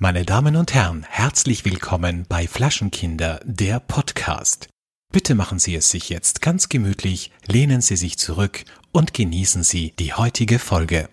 [0.00, 4.68] Meine Damen und Herren, herzlich willkommen bei Flaschenkinder, der Podcast.
[5.12, 9.92] Bitte machen Sie es sich jetzt ganz gemütlich, lehnen Sie sich zurück und genießen Sie
[9.98, 11.08] die heutige Folge.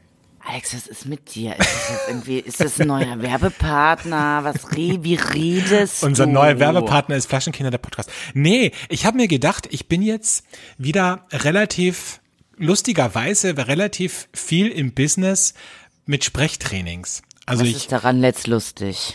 [0.47, 1.53] Alex, was ist mit dir?
[1.53, 4.43] Ist das jetzt irgendwie, ist das ein neuer Werbepartner?
[4.43, 6.06] Was, re- wie redest du?
[6.06, 8.12] Unser neuer Werbepartner ist Flaschenkinder, der Podcast.
[8.36, 10.46] Nee, ich habe mir gedacht, ich bin jetzt
[10.78, 12.22] wieder relativ,
[12.58, 15.56] lustigerweise, relativ viel im Business
[16.05, 17.23] mit Sprechtrainings.
[17.45, 19.13] Also Was ich, ist daran letzt lustig?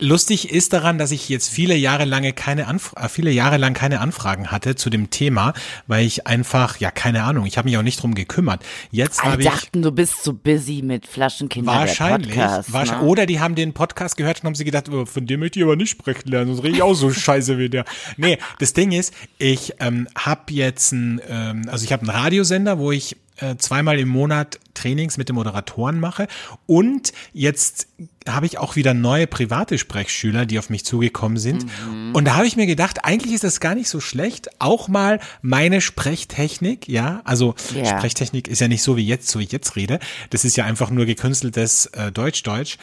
[0.00, 3.74] Lustig ist daran, dass ich jetzt viele Jahre lange keine Anf äh, viele Jahre lang
[3.74, 5.54] keine Anfragen hatte zu dem Thema,
[5.86, 8.64] weil ich einfach ja keine Ahnung, ich habe mich auch nicht drum gekümmert.
[8.90, 12.72] Jetzt habe ich dachten, du bist so busy mit Flaschenkinder wahrscheinlich, Podcast.
[12.72, 13.08] wahrscheinlich ne?
[13.08, 15.64] oder die haben den Podcast gehört und haben sie gedacht, oh, von dem möchte ich
[15.64, 17.84] aber nicht sprechen lernen, sonst rede ich auch so scheiße wie der.
[18.16, 22.80] Nee, das Ding ist, ich ähm, habe jetzt ein ähm, also ich habe einen Radiosender,
[22.80, 23.16] wo ich
[23.58, 26.28] zweimal im Monat Trainings mit den Moderatoren mache
[26.66, 27.88] und jetzt
[28.28, 31.66] habe ich auch wieder neue private Sprechschüler, die auf mich zugekommen sind.
[32.12, 35.20] Und da habe ich mir gedacht, eigentlich ist das gar nicht so schlecht, auch mal
[35.42, 37.98] meine Sprechtechnik, ja, also Ja.
[37.98, 39.98] Sprechtechnik ist ja nicht so wie jetzt, so wie ich jetzt rede.
[40.30, 42.78] Das ist ja einfach nur gekünsteltes äh, Deutsch-Deutsch,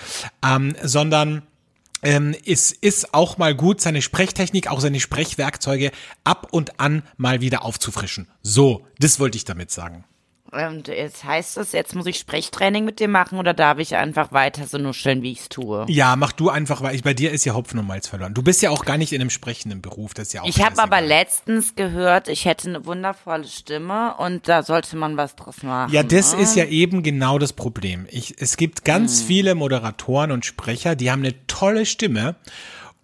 [0.46, 1.44] ähm, sondern
[2.04, 5.92] ähm, es ist auch mal gut, seine Sprechtechnik, auch seine Sprechwerkzeuge
[6.24, 8.28] ab und an mal wieder aufzufrischen.
[8.42, 10.04] So, das wollte ich damit sagen.
[10.52, 14.34] Und jetzt heißt es, jetzt muss ich Sprechtraining mit dir machen oder darf ich einfach
[14.34, 15.86] weiter so nuscheln, wie ich es tue?
[15.88, 18.34] Ja, mach du einfach, weil ich, bei dir ist ja Hopfen und Malz verloren.
[18.34, 20.62] Du bist ja auch gar nicht in einem sprechenden Beruf, das ist ja auch Ich
[20.62, 25.64] habe aber letztens gehört, ich hätte eine wundervolle Stimme und da sollte man was draus
[25.64, 25.94] machen.
[25.94, 26.42] Ja, das ne?
[26.42, 28.06] ist ja eben genau das Problem.
[28.12, 28.84] Ich, es gibt Hm.
[28.84, 32.36] ganz viele Moderatoren und Sprecher, die haben eine tolle Stimme.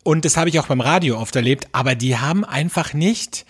[0.04, 3.46] Und das habe ich auch beim Radio oft erlebt, aber die haben einfach nicht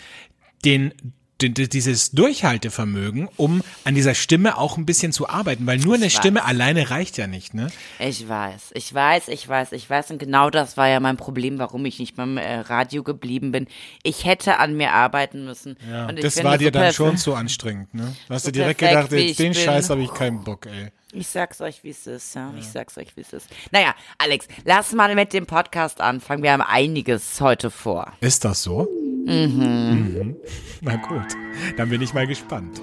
[0.66, 0.94] den-
[1.42, 6.16] dieses Durchhaltevermögen, um an dieser Stimme auch ein bisschen zu arbeiten, weil nur eine Ich
[6.16, 6.48] Stimme weiß.
[6.48, 7.68] alleine reicht ja nicht, ne?
[8.00, 10.12] Ich weiß, ich weiß, ich weiß, ich weiß.
[10.12, 13.68] Und genau das war ja mein Problem, warum ich nicht beim äh, Radio geblieben bin.
[14.04, 15.78] Ich hätte an mir arbeiten müssen.
[15.90, 18.16] Ja, und das war dir so dann schon zu anstrengend, ne?
[18.28, 19.62] Du hast so dir direkt perfekt, gedacht, jetzt den bin.
[19.62, 20.90] Scheiß habe ich keinen Bock, ey.
[21.14, 22.54] Ich sag's euch, wie es ist, ja.
[22.60, 23.48] Ich sag's euch, wie es ist.
[23.72, 26.44] Naja, Alex, lass mal mit dem Podcast anfangen.
[26.44, 28.12] Wir haben einiges heute vor.
[28.20, 28.88] Ist das so?
[29.28, 30.38] Mhm.
[30.82, 31.28] Na gut,
[31.76, 32.82] dann bin ich mal gespannt.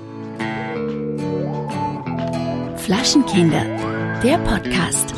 [2.76, 3.64] Flaschenkinder,
[4.22, 5.14] der Podcast.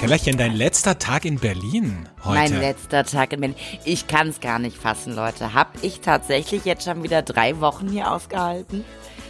[0.00, 2.52] Kellerchen, dein letzter Tag in Berlin heute.
[2.52, 3.56] Mein letzter Tag in Berlin.
[3.84, 5.54] Ich kann's gar nicht fassen, Leute.
[5.54, 8.84] Hab ich tatsächlich jetzt schon wieder drei Wochen hier ausgehalten?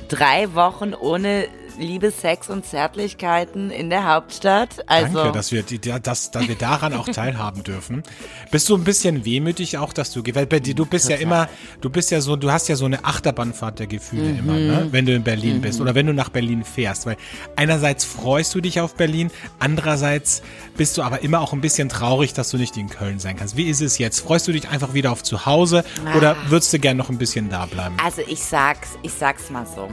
[0.09, 1.49] Drei Wochen ohne
[1.79, 4.89] Liebe, Sex und Zärtlichkeiten in der Hauptstadt.
[4.89, 8.03] Also, Danke, dass wir, die, dass, dass wir daran auch teilhaben dürfen.
[8.51, 11.49] Bist du ein bisschen wehmütig auch, dass du, weil bei dir, du bist ja immer,
[11.81, 14.89] du bist ja so, du hast ja so eine Achterbahnfahrt der Gefühle immer, ne?
[14.91, 17.17] wenn du in Berlin bist oder wenn du nach Berlin fährst, weil
[17.57, 20.43] einerseits freust du dich auf Berlin, andererseits
[20.77, 23.57] bist du aber immer auch ein bisschen traurig, dass du nicht in Köln sein kannst.
[23.57, 24.21] Wie ist es jetzt?
[24.21, 25.85] Freust du dich einfach wieder auf zu Hause
[26.17, 27.97] oder würdest du gern noch ein bisschen da bleiben?
[28.03, 29.89] Also ich sag's, ich sag's mal so.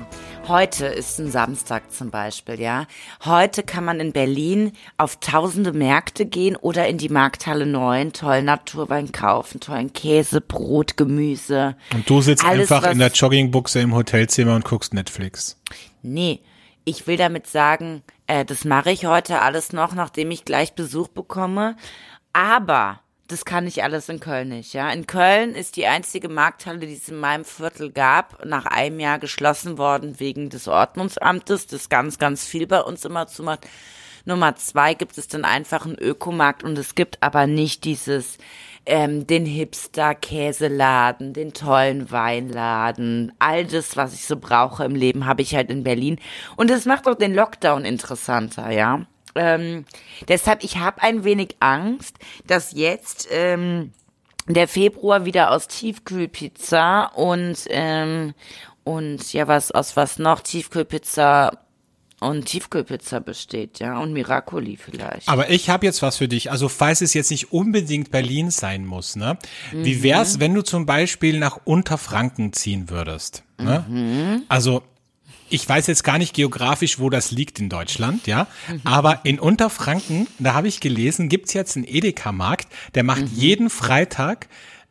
[0.48, 2.88] Heute ist ein Samstag zum Beispiel, ja.
[3.24, 8.46] Heute kann man in Berlin auf tausende Märkte gehen oder in die Markthalle 9, tollen
[8.46, 11.76] Naturwein kaufen, tollen Käse, Brot, Gemüse.
[11.94, 15.58] Und du sitzt Alles, einfach in der Joggingbuchse im Hotelzimmer und guckst Netflix.
[16.02, 16.42] Nee,
[16.84, 21.08] ich will damit sagen, äh, das mache ich heute alles noch, nachdem ich gleich Besuch
[21.08, 21.78] bekomme.
[22.34, 23.00] Aber
[23.32, 24.90] das kann ich alles in Köln nicht, ja.
[24.92, 29.20] In Köln ist die einzige Markthalle, die es in meinem Viertel gab, nach einem Jahr
[29.20, 33.68] geschlossen worden wegen des Ordnungsamtes, das ganz, ganz viel bei uns immer zumacht.
[34.26, 38.38] Nummer zwei gibt es dann einfach einen Ökomarkt und es gibt aber nicht dieses,
[38.86, 45.42] ähm, den Hipster-Käseladen, den tollen Weinladen, all das, was ich so brauche im Leben, habe
[45.42, 46.20] ich halt in Berlin.
[46.56, 49.06] Und das macht auch den Lockdown interessanter, ja.
[49.36, 49.86] Ähm,
[50.28, 53.92] deshalb, ich habe ein wenig Angst, dass jetzt ähm,
[54.48, 58.34] der Februar wieder aus Tiefkühlpizza und ähm,
[58.84, 61.52] und ja was aus was noch Tiefkühlpizza
[62.20, 65.28] und Tiefkühlpizza besteht, ja und Miracoli vielleicht.
[65.28, 66.52] Aber ich habe jetzt was für dich.
[66.52, 69.38] Also falls es jetzt nicht unbedingt Berlin sein muss, ne?
[69.72, 69.86] Mhm.
[69.86, 73.44] Wie wär's, wenn du zum Beispiel nach Unterfranken ziehen würdest?
[73.58, 73.86] Ne?
[73.88, 74.44] Mhm.
[74.50, 74.84] Also
[75.52, 78.48] ich weiß jetzt gar nicht geografisch, wo das liegt in Deutschland, ja.
[78.68, 78.82] Mhm.
[78.84, 83.32] Aber in Unterfranken, da habe ich gelesen, gibt's jetzt einen Edeka-Markt, der macht Mhm.
[83.36, 84.48] jeden Freitag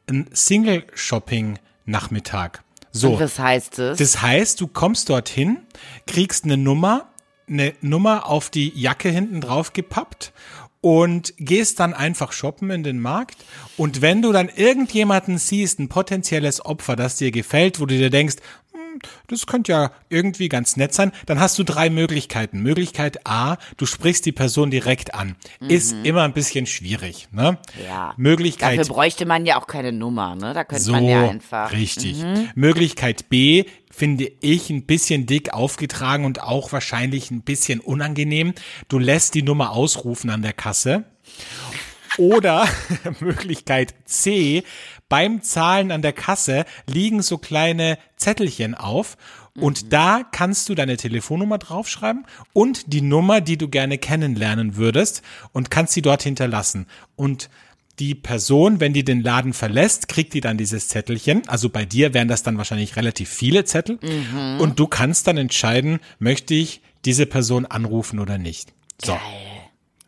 [0.08, 2.62] einen Single-Shopping-Nachmittag.
[2.92, 3.12] So.
[3.12, 3.98] und was heißt es?
[3.98, 5.58] Das heißt, du kommst dorthin,
[6.08, 7.08] kriegst eine Nummer,
[7.48, 10.32] eine Nummer auf die Jacke hinten drauf gepappt
[10.80, 13.36] und gehst dann einfach shoppen in den Markt.
[13.76, 18.10] Und wenn du dann irgendjemanden siehst, ein potenzielles Opfer, das dir gefällt, wo du dir
[18.10, 18.36] denkst,
[19.28, 22.60] das könnte ja irgendwie ganz nett sein, dann hast du drei Möglichkeiten.
[22.60, 25.36] Möglichkeit A, du sprichst die Person direkt an.
[25.60, 27.58] Ist immer ein bisschen schwierig, ne?
[27.86, 28.14] Ja.
[28.16, 30.54] Möglichkeit Dafür bräuchte man ja auch keine Nummer, ne?
[30.54, 31.72] Da könnte so, man ja einfach.
[31.72, 32.24] richtig.
[32.54, 38.54] Möglichkeit B finde ich ein bisschen dick aufgetragen und auch wahrscheinlich ein bisschen unangenehm.
[38.88, 41.04] Du lässt die Nummer ausrufen an der Kasse.
[42.16, 42.66] Oder
[43.20, 44.64] Möglichkeit C,
[45.10, 49.18] beim Zahlen an der Kasse liegen so kleine Zettelchen auf
[49.58, 55.22] und da kannst du deine Telefonnummer draufschreiben und die Nummer, die du gerne kennenlernen würdest
[55.52, 56.86] und kannst sie dort hinterlassen.
[57.16, 57.50] Und
[57.98, 61.46] die Person, wenn die den Laden verlässt, kriegt die dann dieses Zettelchen.
[61.48, 63.98] Also bei dir wären das dann wahrscheinlich relativ viele Zettel.
[64.58, 68.72] Und du kannst dann entscheiden, möchte ich diese Person anrufen oder nicht.
[69.02, 69.12] So.
[69.12, 69.59] Geil.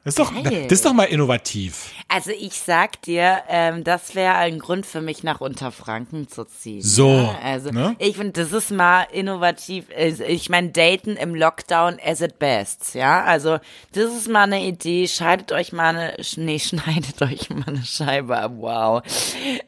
[0.05, 1.93] Das ist doch, das ist doch mal innovativ.
[2.09, 6.83] Also ich sag dir, ähm, das wäre ein Grund für mich nach Unterfranken zu ziehen.
[6.83, 7.39] So, Ja?
[7.43, 7.95] Also ne?
[8.01, 9.85] ich finde, das ist mal innovativ.
[10.27, 13.23] Ich meine, Daten im Lockdown as it best, ja.
[13.23, 13.59] Also
[13.93, 15.07] das ist mal eine Idee.
[15.07, 18.53] Scheidet euch mal eine, nee, schneidet euch mal eine Scheibe ab.
[18.57, 19.03] Wow.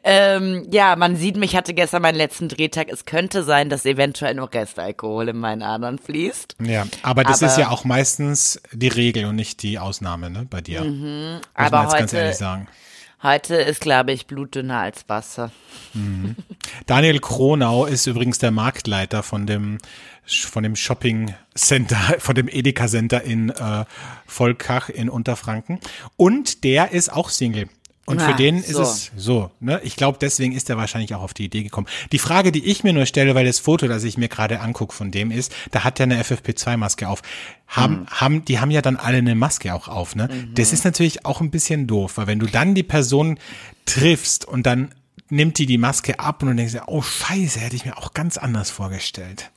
[0.03, 2.89] Ähm, ja, man sieht, mich hatte gestern meinen letzten Drehtag.
[2.91, 6.57] Es könnte sein, dass eventuell noch Restalkohol in meinen Adern fließt.
[6.61, 10.45] Ja, aber das Aber- ist ja auch meistens die Regel und nicht die Ausnahme, ne,
[10.49, 10.83] bei dir.
[10.83, 11.39] Mhm.
[11.53, 12.67] Aber jetzt ganz heute- ehrlich sagen.
[13.23, 15.49] Heute ist, glaube ich, blutdünner als Wasser.
[16.85, 19.79] Daniel Kronau ist übrigens der Marktleiter von dem
[20.25, 23.85] von dem Shopping Center, von dem Edeka Center in äh,
[24.27, 25.79] Volkach in Unterfranken.
[26.17, 27.67] Und der ist auch Single.
[28.07, 28.83] Und für Ah, den so.
[28.83, 29.81] ist es so, ne?
[29.83, 31.87] Ich glaube, deswegen ist er wahrscheinlich auch auf die Idee gekommen.
[32.11, 34.93] Die Frage, die ich mir nur stelle, weil das Foto, das ich mir gerade angucke
[34.93, 37.23] von dem ist, da hat er eine FFP2-Maske auf.
[37.67, 38.07] Haben, Mhm.
[38.07, 40.29] haben, die haben ja dann alle eine Maske auch auf, ne?
[40.53, 43.39] Das ist natürlich auch ein bisschen doof, weil wenn du dann die Person
[43.85, 44.93] triffst und dann
[45.29, 48.37] nimmt die die Maske ab und du denkst, oh Scheiße, hätte ich mir auch ganz
[48.37, 49.49] anders vorgestellt.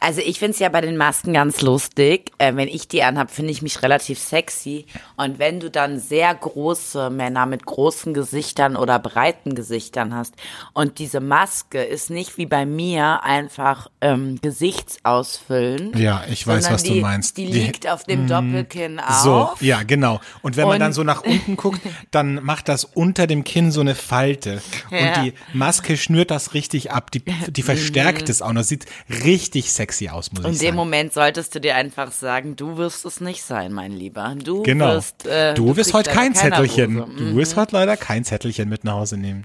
[0.00, 2.32] Also ich find's ja bei den Masken ganz lustig.
[2.38, 4.86] Äh, wenn ich die anhab, finde ich mich relativ sexy.
[5.16, 10.34] Und wenn du dann sehr große Männer mit großen Gesichtern oder breiten Gesichtern hast
[10.72, 15.96] und diese Maske ist nicht wie bei mir einfach ähm, Gesichtsausfüllen.
[15.98, 17.36] Ja, ich weiß, was du die, meinst.
[17.36, 19.14] Die Die- liegt auf dem Doppelkinn auf.
[19.22, 20.20] So, ja, genau.
[20.42, 21.80] Und wenn man Und- dann so nach unten guckt,
[22.10, 24.62] dann macht das unter dem Kinn so eine Falte.
[24.90, 24.98] Ja.
[25.20, 27.10] Und die Maske schnürt das richtig ab.
[27.10, 28.52] Die, die verstärkt es auch.
[28.52, 28.86] Das sieht
[29.24, 30.76] richtig sexy aus, muss In ich dem sagen.
[30.76, 34.34] Moment solltest du dir einfach sagen, du wirst es nicht sein, mein Lieber.
[34.42, 34.94] Du Genau.
[34.94, 36.98] wirst, äh, du wirst kriegst heute kein Zettelchen.
[37.00, 37.12] Rose.
[37.16, 39.44] Du wirst heute leider kein Zettelchen mit nach Hause nehmen.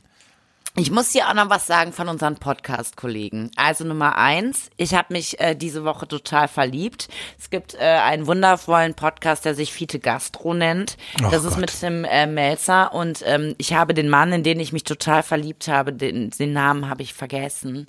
[0.78, 3.50] Ich muss dir auch noch was sagen von unseren Podcast-Kollegen.
[3.56, 7.08] Also Nummer eins, ich habe mich äh, diese Woche total verliebt.
[7.40, 10.98] Es gibt äh, einen wundervollen Podcast, der sich Fiete Gastro nennt.
[11.24, 11.62] Ach das ist Gott.
[11.62, 15.24] mit Tim äh, Melzer und ähm, ich habe den Mann, in den ich mich total
[15.24, 17.88] verliebt habe, den, den Namen habe ich vergessen.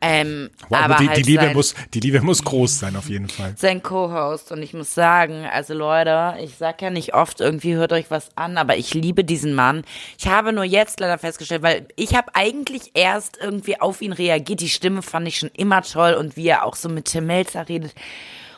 [0.00, 3.10] Ähm, Wow, aber die, halt die, Liebe sein, muss, die Liebe muss groß sein, auf
[3.10, 3.52] jeden Fall.
[3.58, 7.92] sein Co-Host und ich muss sagen, also Leute, ich sag ja nicht oft irgendwie hört
[7.92, 9.84] euch was an, aber ich liebe diesen Mann.
[10.18, 14.60] Ich habe nur jetzt leider festgestellt, weil ich habe eigentlich erst irgendwie auf ihn reagiert.
[14.60, 17.68] Die Stimme fand ich schon immer toll und wie er auch so mit Tim Melzer
[17.68, 17.94] redet.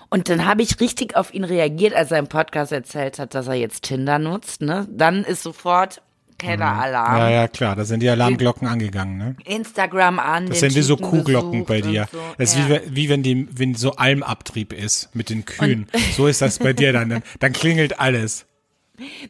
[0.08, 3.48] Und dann habe ich richtig auf ihn reagiert, als er im Podcast erzählt hat, dass
[3.48, 4.62] er jetzt Tinder nutzt.
[4.62, 4.86] Ne?
[4.90, 6.00] Dann ist sofort
[6.38, 7.14] Kelleralarm.
[7.14, 7.18] Mhm.
[7.18, 9.36] Ja, ja, klar, da sind die Alarmglocken angegangen, ne?
[9.44, 10.46] Instagram an.
[10.46, 12.08] Das sind wie so Kuhglocken bei und dir.
[12.12, 12.18] So.
[12.38, 12.80] Das ist ja.
[12.86, 15.86] wie, wie wenn die, wenn so Almabtrieb ist mit den Kühen.
[16.16, 17.10] So ist das bei dir dann.
[17.10, 18.46] Dann, dann klingelt alles.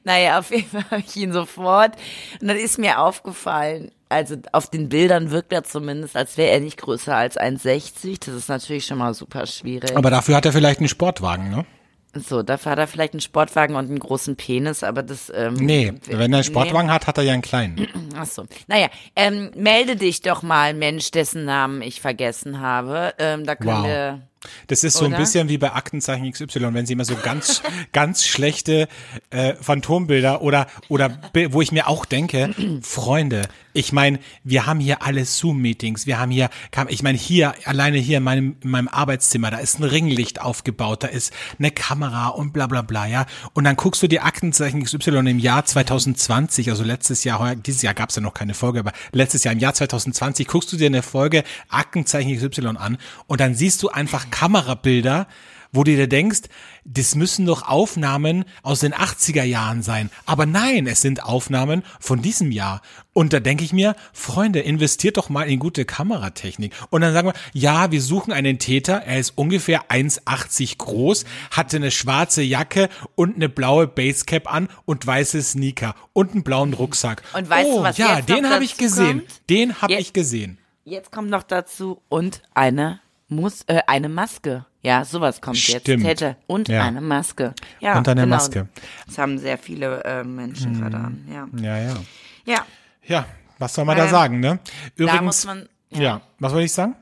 [0.04, 1.96] Naja, auf jeden Fall habe ich ihn sofort.
[2.40, 6.60] Und dann ist mir aufgefallen, also auf den Bildern wirkt er zumindest, als wäre er
[6.60, 8.24] nicht größer als 1,60.
[8.24, 9.96] Das ist natürlich schon mal super schwierig.
[9.96, 11.64] Aber dafür hat er vielleicht einen Sportwagen, ne?
[12.14, 15.30] so, dafür hat er vielleicht einen Sportwagen und einen großen Penis, aber das.
[15.34, 17.86] Ähm, Nee, wenn er einen Sportwagen hat, hat er ja einen kleinen.
[18.16, 18.46] Ach so.
[18.68, 23.12] Naja, ähm, melde dich doch mal, Mensch, dessen Namen ich vergessen habe.
[23.18, 23.84] Ähm, da können Wow.
[23.86, 24.22] wir.
[24.66, 25.18] Das ist so ein Oder?
[25.18, 27.62] bisschen wie bei Aktenzeichen XY, wenn sie immer so ganz,
[27.92, 28.88] ganz schlechte
[29.30, 31.18] äh, Phantombilder oder oder
[31.50, 36.30] wo ich mir auch denke, Freunde, ich meine, wir haben hier alle Zoom-Meetings, wir haben
[36.30, 36.50] hier,
[36.88, 41.02] ich meine hier alleine hier in meinem in meinem Arbeitszimmer, da ist ein Ringlicht aufgebaut,
[41.02, 43.26] da ist eine Kamera und bla bla bla, ja.
[43.54, 47.94] Und dann guckst du die Aktenzeichen XY im Jahr 2020, also letztes Jahr, dieses Jahr
[47.94, 50.86] gab es ja noch keine Folge, aber letztes Jahr im Jahr 2020 guckst du dir
[50.86, 55.26] eine Folge Aktenzeichen XY an und dann siehst du einfach Kamerabilder
[55.76, 56.42] wo du dir denkst,
[56.84, 60.10] das müssen doch Aufnahmen aus den 80er Jahren sein.
[60.24, 62.80] Aber nein, es sind Aufnahmen von diesem Jahr.
[63.12, 66.72] Und da denke ich mir, Freunde, investiert doch mal in gute Kameratechnik.
[66.90, 71.76] Und dann sagen wir, ja, wir suchen einen Täter, er ist ungefähr 1,80 groß, hatte
[71.76, 77.22] eine schwarze Jacke und eine blaue Basecap an und weiße Sneaker und einen blauen Rucksack.
[77.34, 79.20] Und weißt oh, du, was ja, jetzt den habe ich gesehen.
[79.20, 79.50] kommt?
[79.50, 80.58] Den habe ich gesehen.
[80.84, 84.64] Jetzt kommt noch dazu und eine muss äh, eine Maske.
[84.82, 85.88] Ja, sowas kommt Stimmt.
[85.88, 86.02] jetzt.
[86.20, 86.84] Täter und Ja.
[86.84, 87.54] eine Maske.
[87.80, 88.36] Ja, Und eine genau.
[88.36, 88.68] Maske.
[89.06, 91.26] Das haben sehr viele äh, Menschen gerade an.
[91.32, 91.48] Ja.
[91.60, 91.94] Ja, ja.
[92.44, 92.66] ja,
[93.04, 93.26] Ja,
[93.58, 94.58] was soll man da Ähm, sagen, ne?
[94.94, 95.68] Übrigens, da muss man.
[95.90, 96.00] Ja.
[96.00, 96.94] ja, was wollte ich sagen?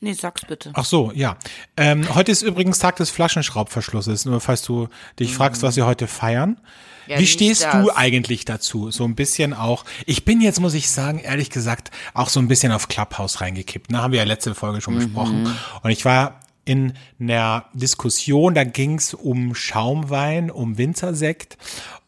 [0.00, 0.70] Nee, sag's bitte.
[0.74, 1.36] Ach so, ja.
[1.76, 4.88] Ähm, heute ist übrigens Tag des Flaschenschraubverschlusses, nur falls du
[5.18, 6.50] dich fragst, was wir heute feiern.
[6.50, 6.56] Mhm.
[7.08, 7.72] Ja, Wie stehst das.
[7.84, 8.90] du eigentlich dazu?
[8.90, 9.84] So ein bisschen auch.
[10.06, 13.92] Ich bin jetzt, muss ich sagen, ehrlich gesagt, auch so ein bisschen auf Clubhouse reingekippt.
[13.92, 14.98] Da haben wir ja letzte Folge schon Mhm.
[14.98, 15.56] besprochen.
[15.82, 21.56] Und ich war in einer Diskussion, da ging es um Schaumwein, um Winzersekt.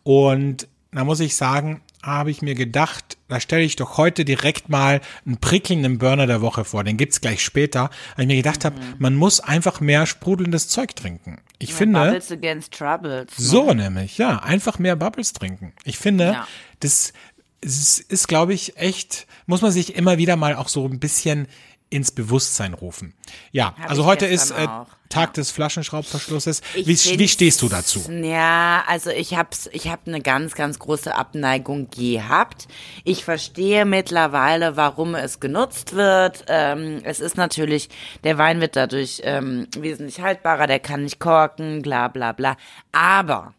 [0.02, 4.68] Und da muss ich sagen, habe ich mir gedacht, da stelle ich doch heute direkt
[4.68, 6.84] mal einen prickelnden Burner der Woche vor.
[6.84, 7.90] Den gibt's gleich später.
[8.16, 11.38] Weil ich mir gedacht habe, man muss einfach mehr sprudelndes Zeug trinken.
[11.58, 12.00] Ich finde.
[12.00, 13.26] Bubbles against Troubles.
[13.38, 13.44] ne?
[13.44, 15.72] So nämlich, ja, einfach mehr Bubbles trinken.
[15.84, 16.48] Ich finde, Ja.
[16.80, 17.12] das,
[17.60, 21.48] ist, ist glaube ich, echt, muss man sich immer wieder mal auch so ein bisschen
[21.90, 23.14] ins Bewusstsein rufen.
[23.52, 24.66] Ja, Hab also heute ist äh,
[25.08, 26.60] Tag des Flaschenschraubverschlusses.
[26.74, 28.00] Wie, wie stehst du dazu?
[28.10, 32.68] Ja, also ich hab's, ich hab eine ganz, ganz große Abneigung gehabt.
[33.04, 36.44] Ich verstehe mittlerweile, warum es genutzt wird.
[36.48, 37.88] Ähm, es ist natürlich,
[38.24, 42.56] der Wein wird dadurch ähm, wesentlich haltbarer, der kann nicht korken, bla bla bla.
[42.92, 43.54] Aber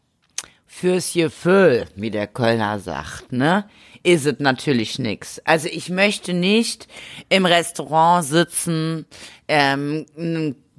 [0.67, 3.65] fürs Gefühl, wie der Kölner sagt, ne,
[4.03, 5.39] ist es natürlich nix.
[5.45, 6.87] Also ich möchte nicht
[7.29, 9.05] im Restaurant sitzen,
[9.47, 10.05] ähm,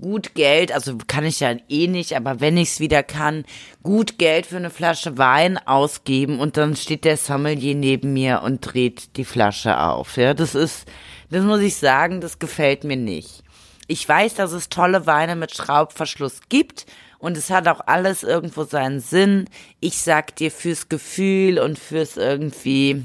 [0.00, 3.45] gut Geld, also kann ich ja eh nicht, aber wenn ich es wieder kann,
[3.83, 8.61] gut Geld für eine Flasche Wein ausgeben und dann steht der Sommelier neben mir und
[8.61, 10.17] dreht die Flasche auf.
[10.17, 10.87] Ja, das ist,
[11.31, 13.43] das muss ich sagen, das gefällt mir nicht.
[13.87, 16.87] Ich weiß, dass es tolle Weine mit Schraubverschluss gibt
[17.21, 19.47] und es hat auch alles irgendwo seinen Sinn.
[19.79, 23.05] Ich sag dir fürs Gefühl und fürs irgendwie,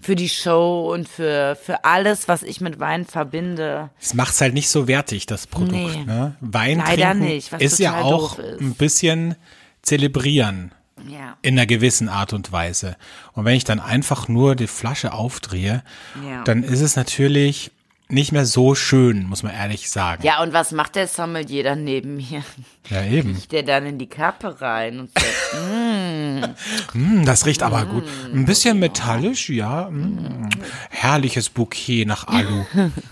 [0.00, 3.90] für die Show und für, für alles, was ich mit Wein verbinde.
[4.00, 5.72] Es macht's halt nicht so wertig, das Produkt.
[5.72, 6.04] Nee.
[6.04, 6.36] Ne?
[6.40, 8.60] Wein Leider trinken nicht, ist ja auch ist.
[8.60, 9.34] ein bisschen
[9.82, 10.72] zelebrieren
[11.08, 11.36] Ja.
[11.42, 12.96] in einer gewissen Art und Weise.
[13.32, 15.82] Und wenn ich dann einfach nur die Flasche aufdrehe,
[16.24, 16.44] Ja.
[16.44, 17.72] dann ist es natürlich
[18.10, 20.22] nicht mehr so schön, muss man ehrlich sagen.
[20.22, 22.42] Ja, und was macht der Sommelier dann neben mir?
[22.88, 23.34] Ja, eben.
[23.34, 25.26] Riecht der dann in die Kappe rein und sagt,
[26.92, 28.04] Hm, das riecht aber gut.
[28.32, 29.88] Ein bisschen metallisch, ja.
[29.88, 30.48] Hm.
[30.90, 32.64] Herrliches Bouquet nach Alu.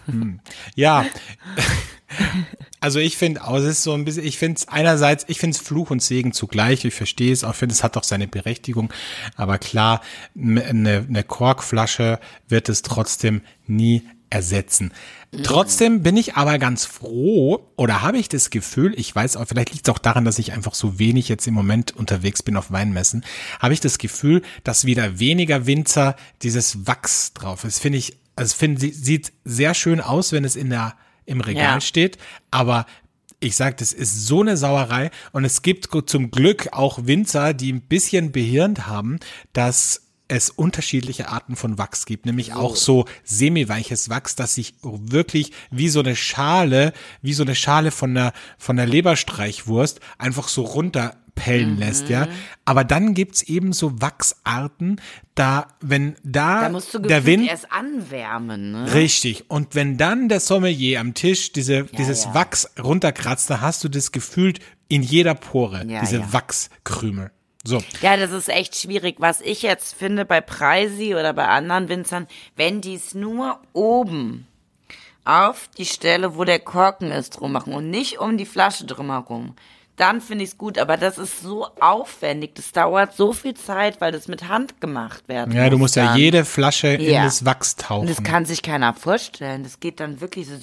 [0.07, 0.41] Hm.
[0.75, 1.05] Ja.
[2.79, 5.61] Also ich finde, es ist so ein bisschen, ich finde es einerseits, ich finde es
[5.61, 6.85] Fluch und Segen zugleich.
[6.85, 8.93] Ich verstehe es, auch finde es hat auch seine Berechtigung.
[9.35, 10.03] Aber klar,
[10.41, 14.92] eine, eine Korkflasche wird es trotzdem nie ersetzen.
[15.42, 19.73] Trotzdem bin ich aber ganz froh oder habe ich das Gefühl, ich weiß auch, vielleicht
[19.73, 22.71] liegt es auch daran, dass ich einfach so wenig jetzt im Moment unterwegs bin auf
[22.71, 23.25] Weinmessen,
[23.61, 27.78] habe ich das Gefühl, dass wieder weniger Winzer dieses Wachs drauf ist.
[27.80, 30.95] Finde ich, also finde, sie- sieht sehr schön aus, wenn es in der,
[31.26, 31.80] im Regal Ja.
[31.80, 32.18] steht,
[32.50, 32.87] aber
[33.40, 37.71] ich sag, das ist so eine Sauerei und es gibt zum Glück auch Winzer, die
[37.73, 39.18] ein bisschen behirnt haben,
[39.52, 45.52] dass es unterschiedliche Arten von Wachs gibt, nämlich auch so semi-weiches Wachs, das sich wirklich
[45.71, 46.92] wie so eine Schale,
[47.23, 52.26] wie so eine Schale von der, von der Leberstreichwurst einfach so runterpellen lässt, ja.
[52.64, 55.00] Aber dann gibt's eben so Wachsarten,
[55.37, 58.95] da, wenn da, da musst du der Wind erst anwärmen, ne?
[58.95, 59.45] Richtig.
[59.49, 62.35] Und wenn dann der Sommelier am Tisch diese, dieses ja.
[62.35, 66.33] Wachs runterkratzt, dann hast du das gefühlt in jeder Pore, Ja, diese ja.
[66.33, 67.30] Wachskrümel.
[67.66, 67.82] So.
[68.00, 69.16] Ja, das ist echt schwierig.
[69.18, 74.46] Was ich jetzt finde bei Preisi oder bei anderen Winzern, wenn die es nur oben
[75.25, 79.56] auf die Stelle, wo der Korken ist, drum machen und nicht um die Flasche drumherum,
[79.97, 80.79] dann finde ich es gut.
[80.79, 82.55] Aber das ist so aufwendig.
[82.55, 85.97] Das dauert so viel Zeit, weil das mit Hand gemacht werden Ja, du muss musst
[85.97, 86.17] ja dann.
[86.19, 87.25] jede Flasche in Ja.
[87.25, 88.03] das Wachs tauchen.
[88.03, 89.62] Und das kann sich keiner vorstellen.
[89.62, 90.55] Das geht dann wirklich so.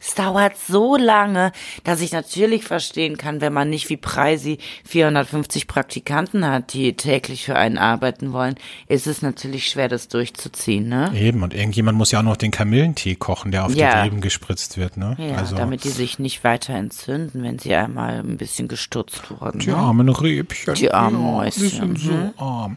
[0.00, 1.52] Es dauert so lange,
[1.84, 7.44] dass ich natürlich verstehen kann, wenn man nicht wie Preisi 450 Praktikanten hat, die täglich
[7.44, 8.54] für einen arbeiten wollen,
[8.88, 11.12] ist es natürlich schwer, das durchzuziehen, ne?
[11.16, 13.94] Eben, und irgendjemand muss ja auch noch den Kamillentee kochen, der auf Ja.
[14.02, 15.16] die Reben gespritzt wird, ne?
[15.18, 19.58] Ja, also, damit die sich nicht weiter entzünden, wenn sie einmal ein bisschen gestutzt wurden.
[19.58, 19.76] die ne?
[19.76, 20.74] armen Rebchen.
[20.74, 22.76] Die armen ja, Mäuschen, Die sind so arm.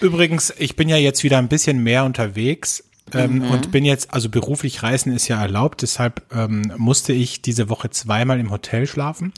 [0.00, 2.84] Übrigens, ich bin ja jetzt wieder ein bisschen mehr unterwegs.
[3.12, 7.68] ähm, und bin jetzt, also beruflich reisen ist ja erlaubt, deshalb ähm, musste ich diese
[7.68, 9.32] Woche zweimal im Hotel schlafen.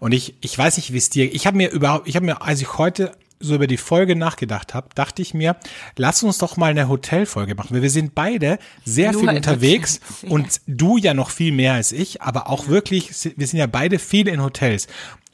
[0.00, 2.40] Und ich, ich weiß nicht, wie es dir, ich habe mir überhaupt, ich habe mir,
[2.40, 5.56] als ich heute so über die Folge nachgedacht habe, dachte ich mir,
[5.96, 10.00] lass uns doch mal eine Hotelfolge machen, weil wir sind beide sehr Nur viel unterwegs
[10.22, 13.98] und du ja noch viel mehr als ich, aber auch wirklich, wir sind ja beide
[13.98, 14.88] viel in Hotels.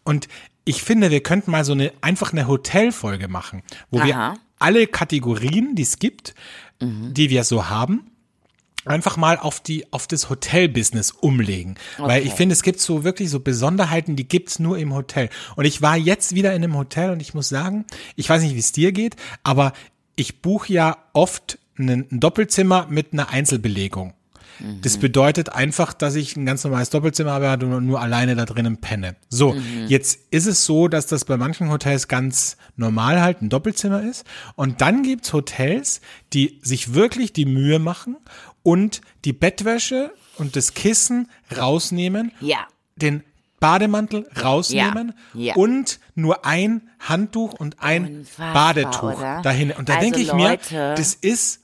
[0.05, 0.29] Und
[0.65, 4.35] ich finde, wir könnten mal so eine, einfach eine Hotelfolge machen, wo wir Aha.
[4.59, 6.35] alle Kategorien, die es gibt,
[6.81, 8.11] die wir so haben,
[8.85, 12.37] einfach mal auf die auf das Hotelbusiness umlegen, weil ich Okay.
[12.37, 15.31] finde, es gibt so wirklich so Besonderheiten, die gibt's nur im Hotel.
[15.57, 18.55] Und ich war jetzt wieder in einem Hotel und ich muss sagen, ich weiß nicht,
[18.55, 19.73] wie es dir geht, aber
[20.17, 24.13] ich buche ja oft ein Doppelzimmer mit einer Einzelbelegung.
[24.83, 28.79] Das bedeutet einfach, dass ich ein ganz normales Doppelzimmer habe und nur alleine da drinnen
[28.79, 29.17] penne.
[29.29, 29.55] So,
[29.89, 34.25] jetzt ist es so, dass das bei manchen Hotels ganz normal halt ein Doppelzimmer ist.
[34.57, 36.01] Und dann gibt's Hotels,
[36.33, 38.17] die sich wirklich die Mühe machen
[38.63, 42.67] und die Bettwäsche und das Kissen rausnehmen, Ja.
[42.97, 43.23] den
[43.61, 45.55] Bademantel rausnehmen Ja, ja.
[45.55, 49.41] und nur ein Handtuch und ein Unfassbar, Badetuch oder?
[49.43, 49.71] dahin.
[49.73, 50.75] Und da Also denke ich Leute.
[50.75, 51.61] mir, das ist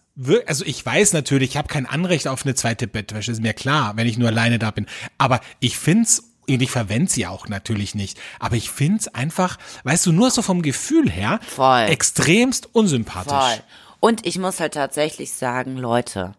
[0.46, 3.96] also ich weiß natürlich, ich habe kein Anrecht auf eine zweite Bettwäsche, ist mir klar,
[3.96, 4.86] wenn ich nur alleine da bin.
[5.18, 8.20] Aber ich find's und ich verwende sie auch natürlich nicht.
[8.38, 11.82] Aber ich find's einfach, weißt du, nur so vom Gefühl her, Voll.
[11.82, 13.32] extremst unsympathisch.
[13.32, 13.62] Voll.
[14.00, 16.34] Und ich muss halt tatsächlich sagen, Leute,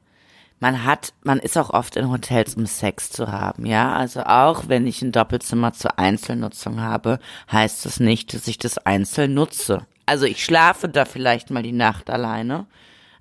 [0.59, 3.93] man hat, man ist auch oft in Hotels, um Sex zu haben, ja.
[3.93, 7.19] Also auch wenn ich ein Doppelzimmer zur Einzelnutzung habe,
[7.51, 9.85] heißt das nicht, dass ich das einzeln nutze.
[10.05, 12.67] Also ich schlafe da vielleicht mal die Nacht alleine,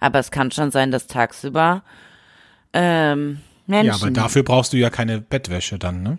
[0.00, 1.82] aber es kann schon sein, dass tagsüber
[2.72, 3.86] ähm, Menschen.
[3.86, 6.18] Ja, aber dafür brauchst du ja keine Bettwäsche dann, ne?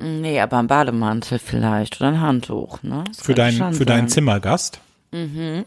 [0.00, 3.04] Nee, aber ein Bademantel vielleicht oder ein Handtuch, ne?
[3.08, 4.08] Das Für, dein, für deinen.
[4.08, 4.80] Zimmergast.
[5.10, 5.64] Mhm.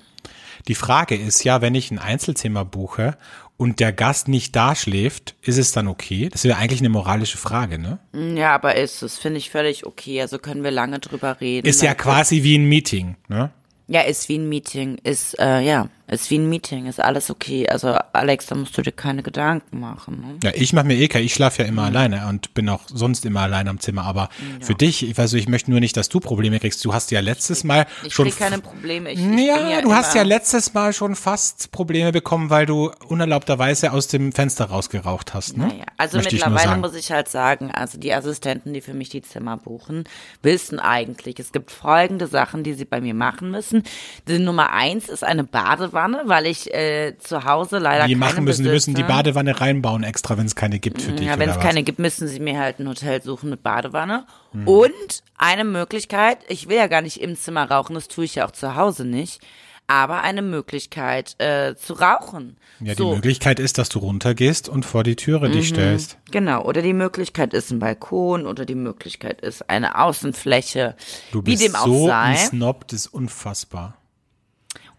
[0.68, 3.18] Die Frage ist ja, wenn ich ein Einzelzimmer buche
[3.58, 6.30] und der Gast nicht da schläft, ist es dann okay?
[6.32, 8.00] Das wäre eigentlich eine moralische Frage, ne?
[8.38, 10.22] Ja, aber ist es, finde ich völlig okay.
[10.22, 11.68] Also können wir lange drüber reden.
[11.68, 13.52] Ist ja quasi wie ein Meeting, ne?
[13.88, 14.98] Ja, ist wie ein Meeting.
[15.04, 16.86] Ist, äh, ja, ist wie ein Meeting.
[16.86, 17.68] Ist alles okay.
[17.68, 20.20] Also, Alex, da musst du dir keine Gedanken machen.
[20.22, 20.40] Ne?
[20.44, 21.74] Ja, ich mache mir eh kein, ich schlafe ja Mhm.
[21.78, 24.04] immer alleine und bin auch sonst immer alleine am Zimmer.
[24.04, 26.84] Aber für dich, ich weiß, ich möchte nur nicht, dass du Probleme kriegst.
[26.86, 29.12] Du hast ja letztes Mal Ich schon krieg keine Probleme.
[29.12, 32.92] Ich, ich ja, ja du hast ja letztes Mal schon fast Probleme bekommen, weil du
[33.08, 35.68] unerlaubterweise aus dem Fenster rausgeraucht hast, ne?
[35.68, 36.82] Naja, also Möchte ich mittlerweile sagen.
[36.82, 40.04] muss ich halt sagen, also die Assistenten, die für mich die Zimmer buchen,
[40.42, 43.84] wissen eigentlich, es gibt folgende Sachen, die sie bei mir machen müssen.
[44.28, 48.44] Die Nummer eins ist eine Badewanne, weil ich äh, zu Hause leider die keine machen
[48.44, 49.16] müssen, die müssen die besitze.
[49.18, 51.28] Badewanne reinbauen extra, wenn es keine gibt für dich.
[51.28, 54.26] Ja, wenn es keine gibt, müssen sie mir halt ein Hotel suchen mit Badewanne.
[54.52, 54.68] Hm.
[54.68, 58.48] Und eine Möglichkeit, ich will ja gar nicht im Zimmer rauchen, das tue ich ja
[58.48, 59.42] auch zu Hause nicht,
[59.88, 62.58] aber eine Möglichkeit äh, zu rauchen.
[62.80, 66.18] Ja, die so, Möglichkeit ist, dass du runtergehst und vor die Türe dich stellst.
[66.32, 70.96] Genau, oder die Möglichkeit ist ein Balkon oder die Möglichkeit ist eine Außenfläche,
[71.32, 72.14] Du wie bist dem auch so sei.
[72.14, 73.98] ein Snob, das ist unfassbar.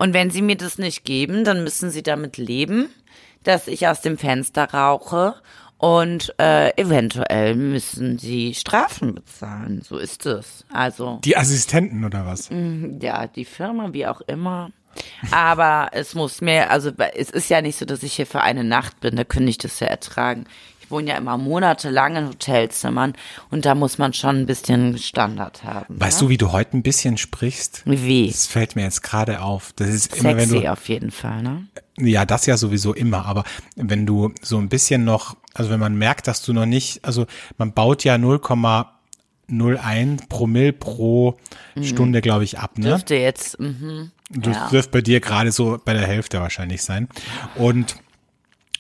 [0.03, 2.88] Und wenn sie mir das nicht geben, dann müssen sie damit leben,
[3.45, 5.37] dass ich aus dem Fenster rauche
[5.79, 9.81] und äh, eventuell müssen sie Strafen bezahlen.
[9.81, 10.65] So ist es.
[10.73, 12.51] Also Die Assistenten oder was?
[13.01, 14.73] ja, die Firma, wie auch immer.
[15.31, 18.65] Aber es muss mir, also es ist ja nicht so, dass ich hier für eine
[18.65, 20.47] Nacht bin, da könnte ich das ja ertragen.
[20.93, 23.15] Ich wohne ja immer monatelang in Hotelzimmern
[23.51, 25.99] und da muss man schon ein bisschen Standard haben.
[25.99, 27.81] Weißt du, wie du heute ein bisschen sprichst?
[27.87, 28.29] Wie?
[28.29, 29.73] Das fällt mir jetzt gerade auf.
[29.77, 31.67] Das ist immer, wenn Sexy du, auf jeden Fall, ne?
[31.97, 35.95] ja, das ja sowieso immer, aber wenn du so ein bisschen noch, also wenn man
[35.95, 37.25] merkt, dass du noch nicht, also
[37.57, 41.39] man baut ja 0,01 Promille pro
[41.81, 42.89] Stunde, glaube ich, ab, ne?
[42.89, 44.11] Dürfte jetzt, mhm.
[44.29, 44.69] Das Ja.
[44.69, 47.09] dürfte bei dir gerade so bei der Hälfte wahrscheinlich sein.
[47.55, 47.97] Und,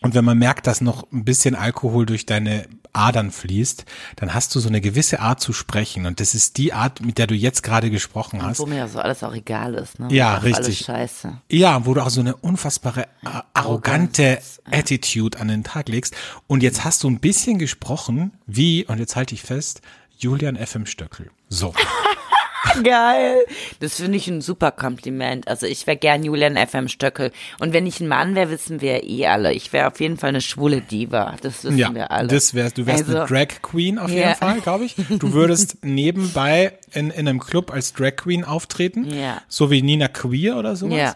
[0.02, 3.84] und wenn man merkt, dass noch ein bisschen Alkohol durch deine Adern fließt,
[4.16, 6.06] dann hast du so eine gewisse Art zu sprechen.
[6.06, 8.58] Und das ist die Art, mit der du jetzt gerade gesprochen hast.
[8.58, 10.08] Wo mir ja so alles auch egal ist, ne?
[10.10, 10.88] Ja, richtig.
[10.88, 11.38] Alles scheiße.
[11.50, 16.14] Ja, wo du auch so eine unfassbare, äh, arrogante Attitude an den Tag legst.
[16.46, 19.80] Und jetzt hast du ein bisschen gesprochen, wie, und jetzt halte ich fest,
[20.18, 21.30] Julian FM Stöckel.
[21.48, 21.74] So.
[22.84, 23.44] Geil.
[23.80, 25.48] Das finde ich ein super Kompliment.
[25.48, 27.32] Also ich wäre gern Julian FM Stöckel.
[27.60, 29.52] Und wenn ich ein Mann wäre, wissen wir eh alle.
[29.52, 31.36] Ich wäre auf jeden Fall eine schwule Diva.
[31.42, 32.28] Das wissen Ja, wir alle.
[32.28, 34.34] das wärst, du wärst eine Also- Drag Queen auf jeden.
[34.34, 34.94] Fall, glaube ich.
[34.96, 39.40] Du würdest nebenbei in, in einem Club als Drag Queen auftreten, Ja.
[39.48, 40.98] so wie Nina Queer oder sowas.
[40.98, 41.14] Ja.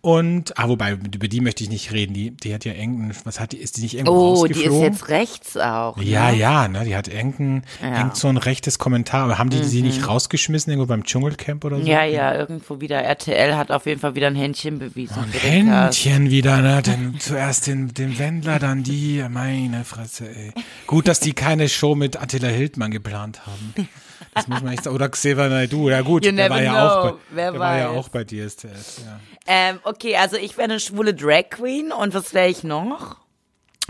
[0.00, 2.14] Und, ah, wobei, über die möchte ich nicht reden.
[2.14, 4.58] Die, die hat ja irgendein, was hat die, ist die nicht irgendwo oh, die ist
[4.60, 4.82] rausgeflogen?
[4.92, 5.98] jetzt rechts auch.
[5.98, 6.38] ja, ne?
[6.38, 7.88] ja, ne, die hat irgendein, Ja.
[7.90, 7.96] Mhm.
[7.96, 11.78] irgend so ein rechtes Kommentar, aber haben die sie nicht rausgeschmissen irgendwo beim Dschungelcamp oder
[11.80, 11.86] so?
[11.86, 13.02] Ja, ja, irgendwo wieder.
[13.02, 15.16] RTL hat auf jeden Fall wieder ein Händchen bewiesen.
[15.18, 15.44] Ein Cast.
[15.44, 16.82] Händchen wieder, ne?
[16.82, 20.52] Denn zuerst den, den Wendler, dann die, meine Fresse, ey.
[20.86, 23.74] Gut, dass die keine Show mit Attila Hildmann geplant haben.
[24.34, 24.94] Das muss man echt sagen.
[24.94, 25.90] Oder Xavier Naidoo.
[25.90, 27.96] Ja gut, You der war ja auch bei, Wer der war ja weiß.
[27.98, 29.20] auch bei DSDS, ja.
[29.46, 33.16] Ähm, okay, also ich wäre eine schwule Drag Queen und was wäre ich noch?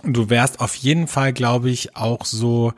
[0.02, 2.72] Du wärst auf jeden Fall, glaube ich, auch so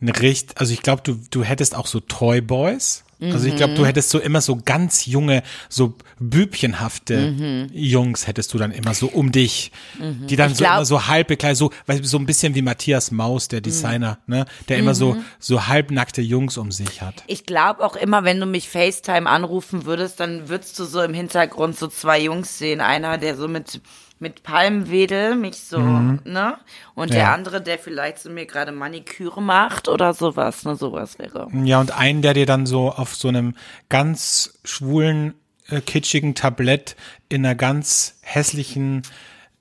[0.00, 3.04] ein Richt, also ich glaube, du, du hättest auch so Toy Boys.
[3.30, 3.56] Also ich Mhm.
[3.56, 8.94] glaube, du hättest so immer so ganz junge, so bübchenhafte Jungs hättest du dann immer
[8.94, 10.52] so um dich, die dann Mhm.
[10.52, 13.48] Ich so glaub- immer so halb bekleidet, so, weißt so ein bisschen wie Matthias Maus,
[13.48, 15.24] der Designer, ne, der immer so, Mhm.
[15.38, 17.22] so halbnackte Jungs um sich hat.
[17.26, 21.14] Ich glaube auch immer, wenn du mich FaceTime anrufen würdest, dann würdest du so im
[21.14, 22.80] Hintergrund so zwei Jungs sehen.
[22.80, 23.80] Einer, der so mit,
[24.22, 26.56] mit Palmwedel mich so, ne?
[26.94, 27.34] Und der Ja.
[27.34, 30.76] andere, der vielleicht so mir gerade Maniküre macht oder sowas, ne?
[30.76, 31.48] Sowas wäre.
[31.64, 33.56] Ja, und einen, der dir dann so auf so einem
[33.90, 35.34] ganz schwulen,
[35.68, 36.96] äh, kitschigen Tablett
[37.28, 39.02] in einer ganz hässlichen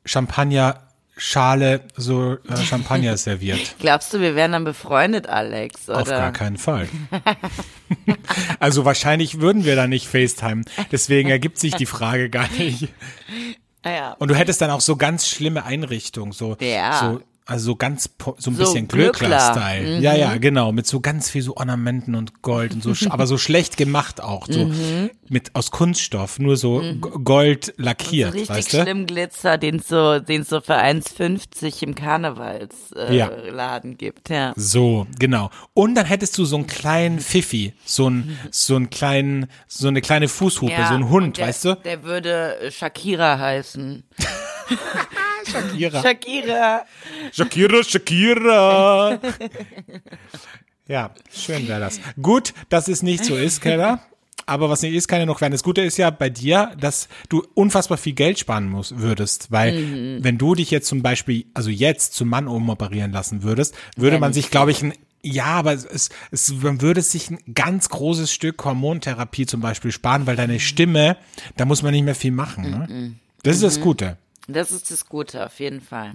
[0.06, 3.76] Champagnerschale so äh, Champagner serviert.
[3.80, 5.90] Glaubst du, wir wären dann befreundet, Alex?
[5.90, 6.02] Oder?
[6.02, 6.88] Auf gar keinen Fall.
[8.60, 10.64] also wahrscheinlich würden wir da nicht FaceTime.
[10.92, 12.90] Deswegen ergibt sich die Frage gar nicht.
[13.86, 14.14] Ja.
[14.20, 17.00] Und du hättest dann auch so ganz schlimme Einrichtungen, so, Ja.
[17.00, 19.28] so also so ganz so ein So bisschen Glöckler.
[19.28, 20.00] Glöckler-Style.
[20.00, 23.38] Ja, ja, genau, mit so ganz viel so Ornamenten und Gold und so, aber so
[23.38, 24.72] schlecht gemacht auch, so
[25.30, 28.82] mit aus Kunststoff, nur so G- Gold lackiert, So richtig weißt du?
[28.82, 33.30] schlimm Glitzer, den es so, den so für 1,50 im Karnevalsladen äh, Ja.
[33.52, 34.54] Laden gibt, ja.
[34.56, 35.50] So, genau.
[35.74, 40.02] Und dann hättest du so einen kleinen Pfiffi, so einen, so einen kleinen, so eine
[40.02, 40.88] kleine Fußhupe, ja.
[40.88, 41.76] so einen und Hund, der, weißt du?
[41.76, 44.04] Der würde Shakira heißen.
[45.50, 46.02] Shakira.
[46.02, 46.86] Shakira.
[47.32, 49.20] Shakira, Shakira.
[50.88, 52.00] ja, schön wäre das.
[52.22, 54.02] Gut, dass es nicht so ist, Keller.
[54.48, 55.54] Aber was nicht ist, kann ja noch werden.
[55.54, 59.80] Das Gute ist ja bei dir, dass du unfassbar viel Geld sparen musst, würdest, weil
[59.80, 60.24] Mhm.
[60.24, 64.20] wenn du dich jetzt zum Beispiel, also jetzt zum Mann umoperieren lassen würdest, würde Ja,
[64.20, 68.34] man sich, glaube ich, ein ja, aber es, es, man würde sich ein ganz großes
[68.34, 71.16] Stück Hormontherapie zum Beispiel sparen, weil deine Stimme,
[71.58, 72.72] da muss man nicht mehr viel machen.
[72.72, 73.14] Ne?
[73.44, 73.82] Das ist das Mhm.
[73.84, 74.18] Gute.
[74.48, 76.14] Das ist das Gute, auf jeden Fall.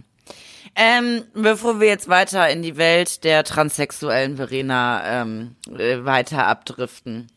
[0.75, 7.31] Ähm, bevor wir jetzt weiter in die Welt der transsexuellen Verena ähm, äh, weiter abdriften.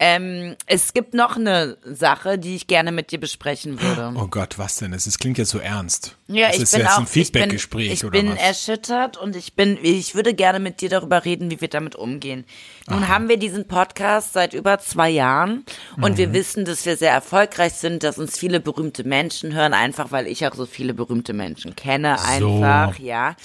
[0.00, 4.12] Ähm, es gibt noch eine Sache, die ich gerne mit dir besprechen würde.
[4.16, 4.92] Oh Gott, was denn?
[4.92, 6.16] Es klingt jetzt so ernst.
[6.26, 8.42] Ja, das ich ist bin jetzt auch, ein Feedbackgespräch ich bin, oder ich bin was?
[8.42, 12.44] erschüttert und ich bin, ich würde gerne mit dir darüber reden, wie wir damit umgehen.
[12.88, 15.64] Nun haben wir diesen Podcast seit über zwei Jahren
[15.96, 16.16] und Mhm.
[16.18, 20.26] wir wissen, dass wir sehr erfolgreich sind, dass uns viele berühmte Menschen hören, einfach weil
[20.26, 22.56] ich auch so viele berühmte Menschen kenne, So.
[22.62, 23.36] einfach, ja.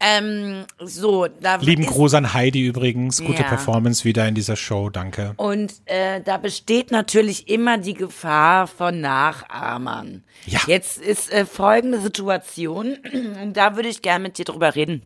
[0.00, 3.22] Ähm, so, da Lieben Gruß an Heidi übrigens.
[3.22, 3.48] Gute Ja.
[3.48, 4.90] Performance wieder in dieser Show.
[4.90, 5.32] Danke.
[5.36, 10.24] Und äh, da besteht natürlich immer die Gefahr von Nachahmern.
[10.46, 10.60] Ja.
[10.66, 12.98] Jetzt ist äh, folgende Situation,
[13.42, 15.02] und da würde ich gerne mit dir drüber reden.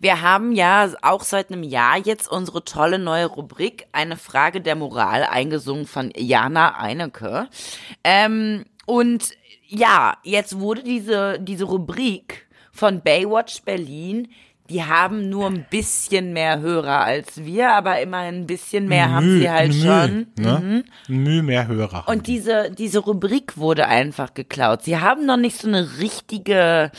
[0.00, 4.74] Wir haben ja auch seit einem Jahr jetzt unsere tolle neue Rubrik, eine Frage der
[4.74, 7.48] Moral, eingesungen von Jana Einecke.
[8.02, 9.32] Ähm, und
[9.66, 14.28] ja, jetzt wurde diese, diese Rubrik von Baywatch Berlin,
[14.70, 19.26] die haben nur ein bisschen mehr Hörer als wir, aber immerhin ein bisschen mehr haben
[19.26, 20.26] Müh, sie halt Müh, schon.
[20.38, 20.84] Ne?
[21.08, 22.04] Müh mehr Hörer.
[22.06, 24.82] Und diese, diese Rubrik wurde einfach geklaut.
[24.82, 26.92] Sie haben noch nicht so eine richtige,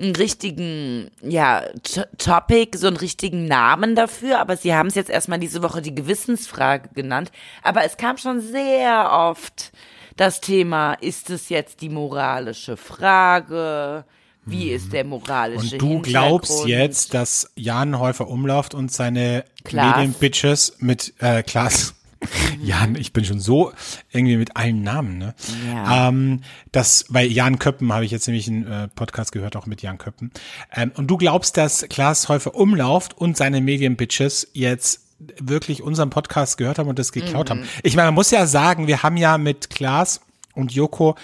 [0.00, 5.10] einen richtigen, ja, T Topic, so einen richtigen Namen dafür, aber sie haben es jetzt
[5.10, 7.30] erstmal diese Woche die Gewissensfrage genannt.
[7.62, 9.72] Aber es kam schon sehr oft
[10.16, 14.06] das Thema, ist es jetzt die moralische Frage?
[14.50, 19.44] Wie ist der moralische Und du glaubst jetzt, dass Jan Häufer Umlauft und seine.
[19.70, 21.94] Medienbitches mit äh, Klaas.
[22.60, 23.72] Jan, ich bin schon so
[24.10, 25.34] irgendwie mit allen Namen, ne?
[25.68, 26.08] Ja.
[26.08, 29.82] Ähm, das, bei Jan Köppen habe ich jetzt nämlich einen äh, Podcast gehört, auch mit
[29.82, 30.32] Jan Köppen.
[30.74, 35.02] Ähm, und du glaubst, dass Klaas Häufer Umlauft und seine Medienbitches jetzt
[35.38, 37.64] wirklich unseren Podcast gehört haben und das geklaut haben.
[37.82, 40.20] Ich meine, man muss ja sagen, wir haben ja mit Klaas
[40.54, 41.16] und Joko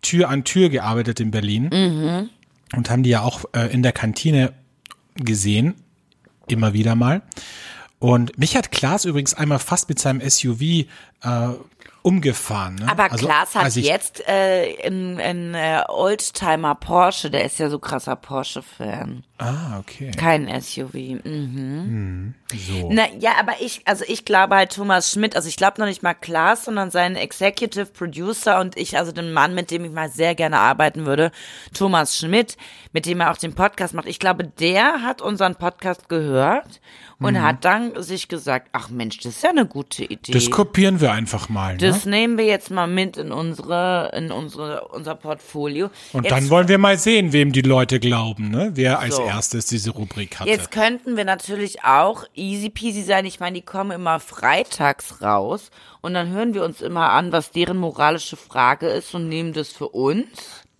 [0.00, 2.30] Tür an Tür gearbeitet in Berlin
[2.76, 4.52] und haben die ja auch äh, in der Kantine
[5.14, 5.74] gesehen,
[6.48, 7.22] immer wieder mal.
[7.98, 10.86] Und mich hat Klaas übrigens einmal fast mit seinem SUV äh,
[12.02, 12.76] umgefahren.
[12.76, 12.88] Ne?
[12.90, 17.78] Aber Also, Klaas hat jetzt äh, einen ein, äh, Oldtimer Porsche, der ist ja so
[17.78, 19.24] krasser Porsche-Fan.
[19.38, 20.10] Ah, okay.
[20.16, 20.94] Kein SUV.
[21.24, 22.34] Mhm.
[22.52, 22.88] So.
[22.92, 26.02] Na ja, aber ich, also ich glaube halt Thomas Schmidt, also ich glaube noch nicht
[26.02, 30.08] mal Klaas, sondern seinen Executive Producer und ich, also den Mann, mit dem ich mal
[30.10, 31.32] sehr gerne arbeiten würde,
[31.74, 32.56] Thomas Schmidt,
[32.92, 34.06] mit dem er auch den Podcast macht.
[34.06, 36.80] Ich glaube, der hat unseren Podcast gehört
[37.18, 37.42] und Mhm.
[37.42, 40.32] hat dann sich gesagt, ach Mensch, das ist ja eine gute Idee.
[40.32, 41.72] Das kopieren wir einfach mal.
[41.74, 41.78] Ne?
[41.92, 45.90] Das nehmen wir jetzt mal mit in unsere, in unsere, unser Portfolio.
[46.12, 48.70] Und jetzt, dann wollen wir mal sehen, wem die Leute glauben, ne?
[48.74, 49.24] wer als So.
[49.24, 50.50] erstes diese Rubrik hatte.
[50.50, 53.24] Jetzt könnten wir natürlich auch easy peasy sein.
[53.24, 57.50] Ich meine, die kommen immer freitags raus und dann hören wir uns immer an, was
[57.50, 60.26] deren moralische Frage ist und nehmen das für uns.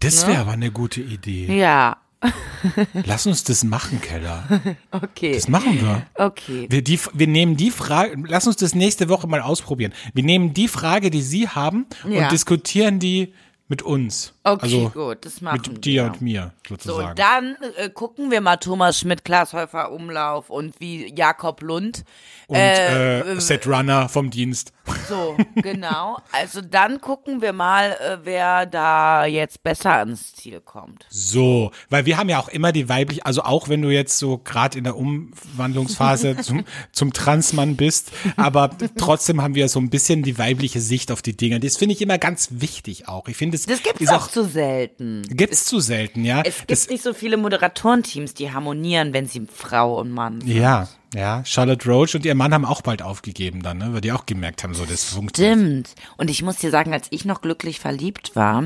[0.00, 1.46] das wäre aber eine gute Idee.
[1.56, 1.96] Ja,
[3.04, 4.44] Lass uns das machen, Keller.
[4.90, 5.34] okay.
[5.34, 6.06] Das machen wir.
[6.14, 6.66] Okay.
[6.70, 9.92] Wir, die, wir nehmen die Frage, lass uns das nächste Woche mal ausprobieren.
[10.14, 12.24] Wir nehmen die Frage, die Sie haben Ja.
[12.24, 13.34] und diskutieren die
[13.72, 14.34] mit uns.
[14.44, 16.12] Okay, also gut, das machen mit dir wir.
[16.12, 17.08] und mir So, sozusagen.
[17.08, 22.04] und dann äh, gucken wir mal Thomas Schmidt, Klaas Häufer Umlauf und wie Jakob Lund.
[22.48, 24.74] und äh, Set Runner vom Dienst.
[25.08, 26.18] So, genau.
[26.32, 31.06] Also dann gucken wir mal, äh, wer da jetzt besser ans Ziel kommt.
[31.08, 34.36] So, weil wir haben ja auch immer die weiblich, also auch wenn du jetzt so
[34.36, 40.22] gerade in der Umwandlungsphase zum, zum Transmann bist, aber trotzdem haben wir so ein bisschen
[40.24, 41.58] die weibliche Sicht auf die Dinge.
[41.58, 43.28] Das finde ich immer ganz wichtig auch.
[43.28, 45.22] Ich finde, es Das gibt's ist auch auch zu selten.
[45.30, 46.42] gibt's zu selten, ja.
[46.44, 50.50] Es gibt das, nicht so viele Moderatorenteams, die harmonieren, wenn sie Frau und Mann sind.
[50.50, 51.44] ja, ja.
[51.44, 54.64] Charlotte Roach und ihr Mann haben auch bald aufgegeben dann, ne, weil die auch gemerkt
[54.64, 55.88] haben, so das funktioniert.
[55.88, 55.94] Stimmt.
[56.16, 58.64] Und ich muss dir sagen, als ich noch glücklich verliebt war,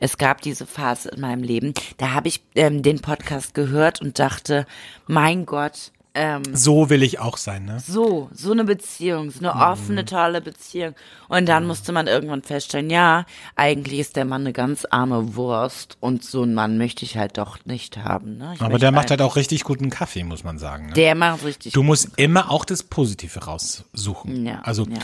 [0.00, 4.18] es gab diese Phase in meinem Leben, da habe ich ähm, den Podcast gehört und
[4.18, 4.66] dachte,
[5.06, 7.80] mein Gott, ähm, So will ich auch sein, ne?
[7.80, 9.60] so, so eine Beziehung, so eine Mhm.
[9.60, 10.94] offene, tolle Beziehung.
[11.28, 15.96] Und dann musste man irgendwann feststellen, ja, eigentlich ist der Mann eine ganz arme Wurst
[16.00, 18.38] und so einen Mann möchte ich halt doch nicht haben.
[18.38, 18.52] Ne?
[18.54, 20.86] Ich Aber der macht halt auch richtig guten Kaffee, muss man sagen.
[20.86, 20.92] Ne?
[20.94, 21.72] Der macht richtig.
[21.72, 24.46] Du musst immer auch das Positive raussuchen.
[24.46, 24.98] Ja, also ja.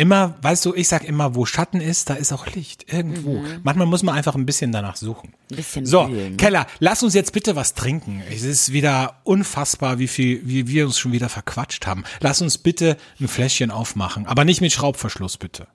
[0.00, 2.92] Immer, weißt du, ich sag immer, wo Schatten ist, da ist auch Licht.
[2.92, 3.42] Irgendwo.
[3.62, 5.28] Manchmal muss man einfach ein bisschen danach suchen.
[5.34, 5.56] Ein Mhm.
[5.56, 6.36] bisschen So, wühlen, ne?
[6.36, 8.22] Keller, lass uns jetzt bitte was trinken.
[8.30, 12.04] Es ist wieder unfassbar, wie viel, wie wir uns schon wieder verquatscht haben.
[12.20, 15.66] Lass uns bitte ein Fläschchen aufmachen, aber nicht mit Schraubverschluss, bitte.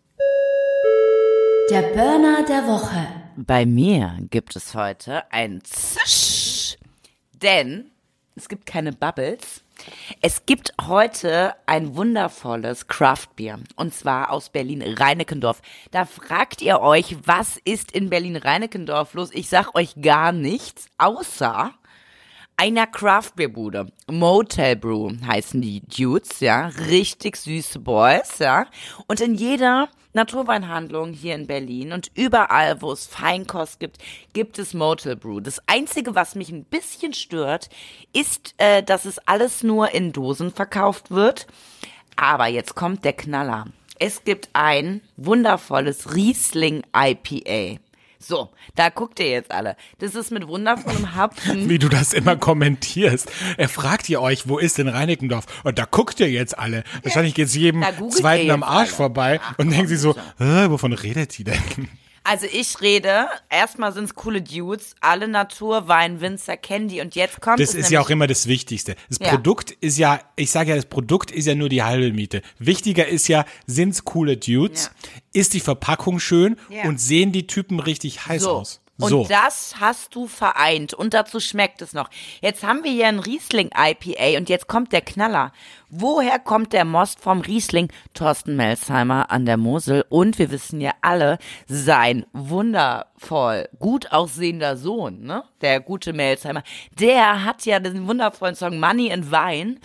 [1.70, 3.08] Der Burner der Woche.
[3.38, 6.78] Bei mir gibt es heute ein Zisch,
[7.34, 7.86] denn
[8.36, 9.62] es gibt keine Bubbles.
[10.22, 15.62] Es gibt heute ein wundervolles Craftbier und zwar aus Berlin-Reinickendorf.
[15.92, 19.30] Da fragt ihr euch, was ist in Berlin-Reinickendorf los?
[19.34, 21.74] Ich sag euch gar nichts, außer
[22.58, 23.88] einer Craftbeerbude.
[24.10, 26.68] Motel Brew heißen die Dudes, ja.
[26.90, 28.68] Richtig süße Boys, ja.
[29.08, 33.98] Und in jeder Naturweinhandlung hier in Berlin und überall, wo es Feinkost gibt,
[34.34, 35.42] gibt es Motel Brew.
[35.42, 37.70] Das Einzige, was mich ein bisschen stört,
[38.14, 41.48] ist, äh, dass es alles nur in Dosen verkauft wird.
[42.16, 43.66] Aber jetzt kommt der Knaller.
[44.00, 47.80] Es gibt ein wundervolles Riesling IPA.
[48.28, 49.76] So, da guckt ihr jetzt alle.
[50.00, 51.70] Das ist mit wundervollem Hopfen.
[51.70, 53.32] Wie du das immer kommentierst.
[53.58, 55.46] Er fragt ihr euch, wo ist denn Reinickendorf?
[55.64, 56.84] Und da guckt ihr jetzt alle.
[57.04, 58.98] Wahrscheinlich geht's jedem Da googelt zweiten am Arsch alle.
[58.98, 61.88] vorbei und denkt sich so, äh, wovon redet die denn?
[62.28, 67.60] Also ich rede, erstmal sind's coole Dudes, alle Naturwein, Winzer kennen die und jetzt kommt
[67.60, 68.96] Das es ist ja auch immer das Wichtigste.
[69.10, 69.30] Das Ja.
[69.30, 72.42] Produkt ist ja, ich sage ja, das Produkt ist ja nur die halbe Miete.
[72.58, 74.90] Wichtiger ist ja, sind's coole Dudes?
[75.34, 76.58] Ist die Verpackung schön?
[76.70, 76.86] Ja.
[76.86, 78.52] Und sehen die Typen richtig heiß so.
[78.54, 78.82] aus?
[78.98, 79.26] Und So.
[79.28, 82.10] das hast du vereint und dazu schmeckt es noch.
[82.42, 85.52] Jetzt haben wir hier ein Riesling IPA und jetzt kommt der Knaller.
[85.90, 87.92] Woher kommt der Most vom Riesling?
[88.14, 95.24] Thorsten Melsheimer an der Mosel und wir wissen ja alle, sein wundervoll gut aussehender Sohn,
[95.24, 95.44] ne?
[95.60, 96.64] Der gute Melsheimer,
[96.98, 99.78] der hat ja den wundervollen Song Money and Wine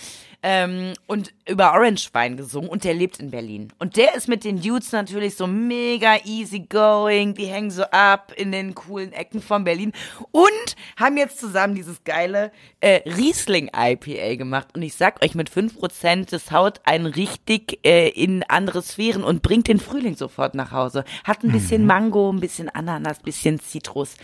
[0.43, 3.73] ähm, und über Orange Wein gesungen und der lebt in Berlin.
[3.79, 8.33] Und der ist mit den Dudes natürlich so mega easy going, die hängen so ab
[8.37, 9.93] in den coolen Ecken von Berlin
[10.31, 14.69] und haben jetzt zusammen dieses geile äh, Riesling IPA gemacht.
[14.75, 19.43] Und ich sag euch, mit 5% das haut einen richtig äh, in andere Sphären und
[19.43, 21.05] bringt den Frühling sofort nach Hause.
[21.25, 24.17] Hat ein bisschen Mango, ein bisschen Ananas, bisschen Zitrus.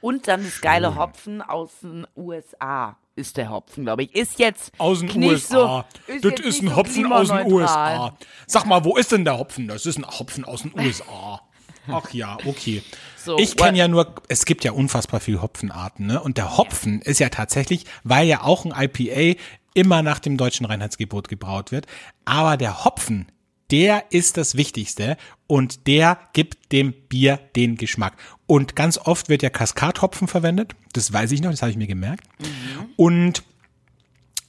[0.00, 4.14] Und dann das geile Hopfen aus den USA ist der Hopfen, glaube ich.
[4.14, 5.84] Ist jetzt Aus den USA.
[6.06, 7.52] So, das jetzt ist ein so Hopfen aus den.
[7.52, 8.16] USA.
[8.46, 9.68] Sag mal, wo ist denn der Hopfen?
[9.68, 11.40] Das ist ein Hopfen aus den USA.
[11.88, 12.82] Ach ja, okay.
[13.16, 16.20] So, ich kenne ja nur, es gibt ja unfassbar viele Hopfenarten, ne?
[16.20, 19.40] Und der Hopfen ist ja tatsächlich, weil ja auch ein IPA
[19.74, 21.86] immer nach dem deutschen Reinheitsgebot gebraut wird,
[22.24, 23.26] aber der Hopfen
[23.70, 28.14] der ist das Wichtigste und der gibt dem Bier den Geschmack.
[28.46, 30.74] Und ganz oft wird ja Kaskadhopfen verwendet.
[30.92, 32.24] Das weiß ich noch, das habe ich mir gemerkt.
[32.38, 32.86] Mhm.
[32.96, 33.42] Und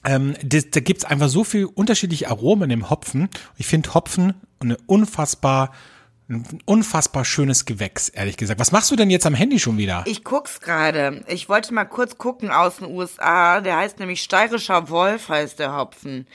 [0.04, 3.28] ähm, das, da gibt's einfach so viel unterschiedliche Aromen im Hopfen.
[3.56, 5.72] Ich finde Hopfen eine unfassbar
[6.28, 8.58] ein unfassbar schönes Gewächs, ehrlich gesagt.
[8.58, 10.02] Was machst du denn jetzt am Handy schon wieder?
[10.06, 11.24] Ich guck's gerade.
[11.28, 13.60] Ich wollte mal kurz gucken aus den USA.
[13.60, 16.26] Der heißt nämlich steirischer Wolf, heißt der Hopfen.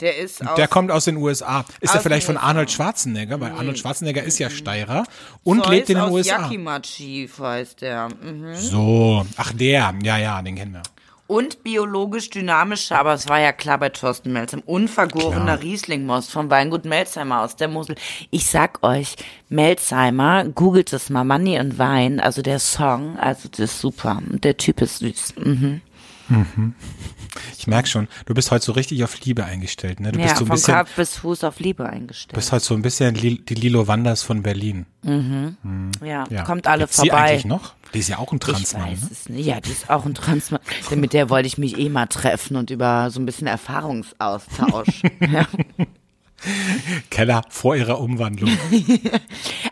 [0.00, 1.64] Der ist aus, Der kommt aus den USA.
[1.80, 3.40] Ist er vielleicht von Arnold Schwarzenegger?
[3.40, 5.04] Weil Arnold Schwarzenegger ist ja Steirer
[5.44, 6.42] und Zeus lebt in den aus USA.
[6.42, 8.08] Yakimachi heißt der.
[8.08, 8.54] Mhm.
[8.54, 10.82] So, ach der, ja, ja, den kennen wir.
[11.30, 15.60] Und biologisch dynamischer, aber es war ja klar bei Thorsten Melzheim, unvergorener Klar.
[15.62, 17.94] Rieslingmost vom Weingut Melzheimer aus der Mosel.
[18.32, 19.14] Ich sag euch,
[19.48, 24.20] Melzheimer, googelt es mal, Money und Wein, also der Song, also das ist super.
[24.26, 25.34] Der Typ ist süß.
[25.36, 25.82] Mhm.
[27.58, 30.12] Ich merk schon, du bist heute so richtig auf Liebe eingestellt, ne?
[30.12, 32.34] Du Ja, bist so ein von bisschen, Kopf bis Fuß auf Liebe eingestellt.
[32.34, 34.86] bist heute so ein bisschen die Lilo Wanders von Berlin.
[35.04, 36.42] ja, Ja.
[36.44, 37.24] kommt alle Gibt's die vorbei.
[37.24, 37.74] eigentlich noch?
[37.94, 39.08] Die ist ja auch ein Ich Transmann, weiß ne?
[39.10, 39.46] es nicht.
[39.46, 40.60] Ja, die ist auch ein Transmann.
[40.90, 45.02] Denn mit der wollte ich mich eh mal treffen und über so ein bisschen Erfahrungsaustausch.
[45.20, 45.46] ja.
[47.10, 48.50] Keller vor ihrer Umwandlung.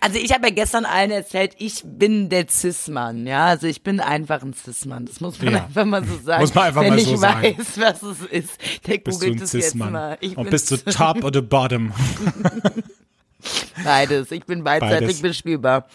[0.00, 3.46] Also ich habe ja gestern allen erzählt, ich bin der Cis-Mann, ja.
[3.46, 5.06] Also ich bin einfach ein Cis-Mann.
[5.06, 5.64] Das muss man Ja.
[5.64, 6.40] einfach mal so sagen.
[6.42, 7.42] Muss man einfach Wenn mal ich so sagen.
[7.58, 8.52] weiß, was es ist,
[8.86, 10.16] der Bist googelt es jetzt mal.
[10.20, 11.92] Ich Und bist du top oder bottom?
[13.84, 14.30] beides.
[14.32, 15.22] Ich bin beidseitig Beides.
[15.22, 15.86] bespielbar.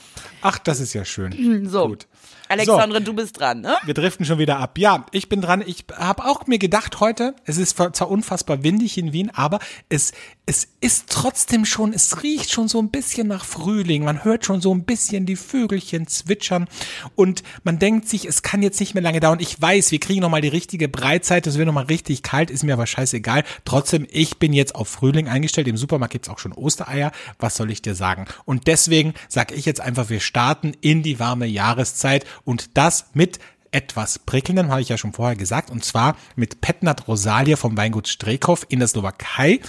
[0.42, 1.68] Ach, das ist ja schön.
[1.70, 1.88] So.
[1.88, 2.08] Gut.
[2.50, 3.78] Alexandre, du bist dran, ne?
[3.84, 4.78] Wir driften schon wieder ab.
[4.78, 5.64] Ja, ich bin dran.
[5.66, 10.12] Ich habe auch mir gedacht heute, es ist zwar unfassbar windig in Wien, aber es,
[10.46, 14.04] es ist trotzdem schon, es riecht schon so ein bisschen nach Frühling.
[14.04, 16.68] Man hört schon so ein bisschen die Vögelchen zwitschern
[17.16, 19.40] und man denkt sich, es kann jetzt nicht mehr lange dauern.
[19.40, 22.74] Ich weiß, wir kriegen nochmal die richtige Breitzeit, es wird nochmal richtig kalt, ist mir
[22.74, 23.46] aber scheißegal.
[23.64, 25.70] Trotzdem, ich bin jetzt auf Frühling eingestellt.
[25.70, 27.14] Im Supermarkt gibt's auch schon Ostereier.
[27.40, 28.26] Was soll ich dir sagen?
[28.44, 33.40] Und deswegen sage ich jetzt einfach, wir starten in die warme Jahreszeit und das mit
[33.74, 38.08] etwas prickelndem, habe ich ja schon vorher gesagt, und zwar mit Petnat Rosalia vom Weingut
[38.08, 39.60] Strekov in der Slowakei.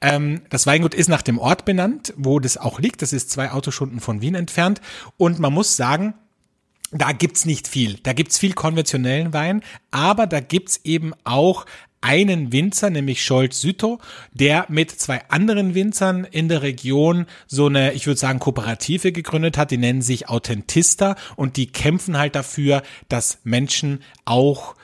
[0.00, 3.02] Ähm, das Weingut ist nach dem Ort benannt, wo das auch liegt.
[3.02, 4.80] Das ist zwei Autostunden von Wien entfernt.
[5.16, 6.14] Und man muss sagen,
[6.90, 7.98] da gibt's nicht viel.
[8.02, 11.66] Da gibt's viel konventionellen Wein, aber da gibt's eben auch
[12.00, 14.00] einen Winzer, nämlich Scholz Sütow,
[14.32, 19.58] der mit zwei anderen Winzern in der Region so eine, ich würde sagen, Kooperative gegründet
[19.58, 19.70] hat.
[19.70, 24.76] Die nennen sich Authentista und die kämpfen halt dafür, dass Menschen auch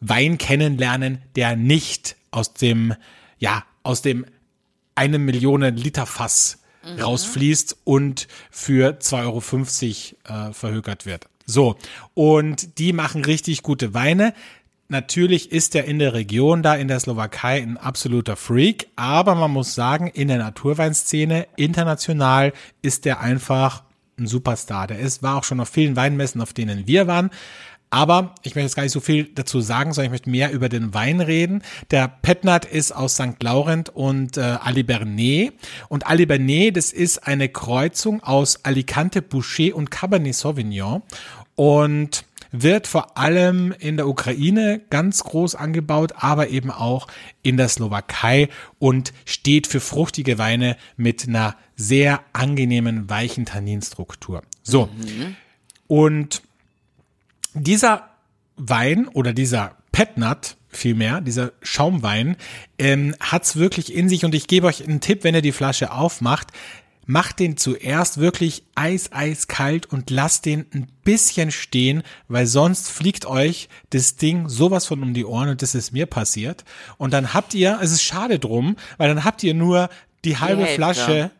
[0.00, 2.94] Wein kennenlernen, der nicht aus dem,
[3.38, 4.24] ja, aus dem
[4.94, 11.26] eine Million Liter Fass rausfließt und für 2,50 Euro äh, verhökert wird.
[11.46, 11.76] So,
[12.14, 14.34] und die machen richtig gute Weine.
[14.90, 19.52] Natürlich ist er in der Region da in der Slowakei ein absoluter Freak, aber man
[19.52, 23.84] muss sagen, in der Naturweinszene international ist er einfach
[24.18, 24.88] ein Superstar.
[24.88, 27.30] Der ist, war auch schon auf vielen Weinmessen, auf denen wir waren.
[27.90, 30.68] Aber ich möchte jetzt gar nicht so viel dazu sagen, sondern ich möchte mehr über
[30.68, 31.62] den Wein reden.
[31.92, 33.40] Der Petnat ist aus St.
[33.44, 35.52] Laurent und äh, Alibernet.
[35.88, 41.02] Und Alibernet, das ist eine Kreuzung aus Alicante, Boucher und Cabernet Sauvignon.
[41.54, 47.06] Und wird vor allem in der Ukraine ganz groß angebaut, aber eben auch
[47.42, 54.42] in der Slowakei und steht für fruchtige Weine mit einer sehr angenehmen, weichen Tanninstruktur.
[54.62, 54.88] So.
[55.86, 56.42] Und
[57.54, 58.10] dieser
[58.56, 62.36] Wein oder dieser Petnat vielmehr, dieser Schaumwein,
[62.78, 65.92] ähm, hat's wirklich in sich und ich gebe euch einen Tipp, wenn ihr die Flasche
[65.92, 66.48] aufmacht,
[67.10, 73.26] macht den zuerst wirklich eis, eiskalt und lasst den ein bisschen stehen, weil sonst fliegt
[73.26, 76.64] euch das Ding sowas von um die Ohren und das ist mir passiert.
[76.98, 79.90] Und dann habt ihr, es ist schade drum, weil dann habt ihr nur
[80.24, 80.76] die halbe Hälfte.
[80.76, 81.30] Flasche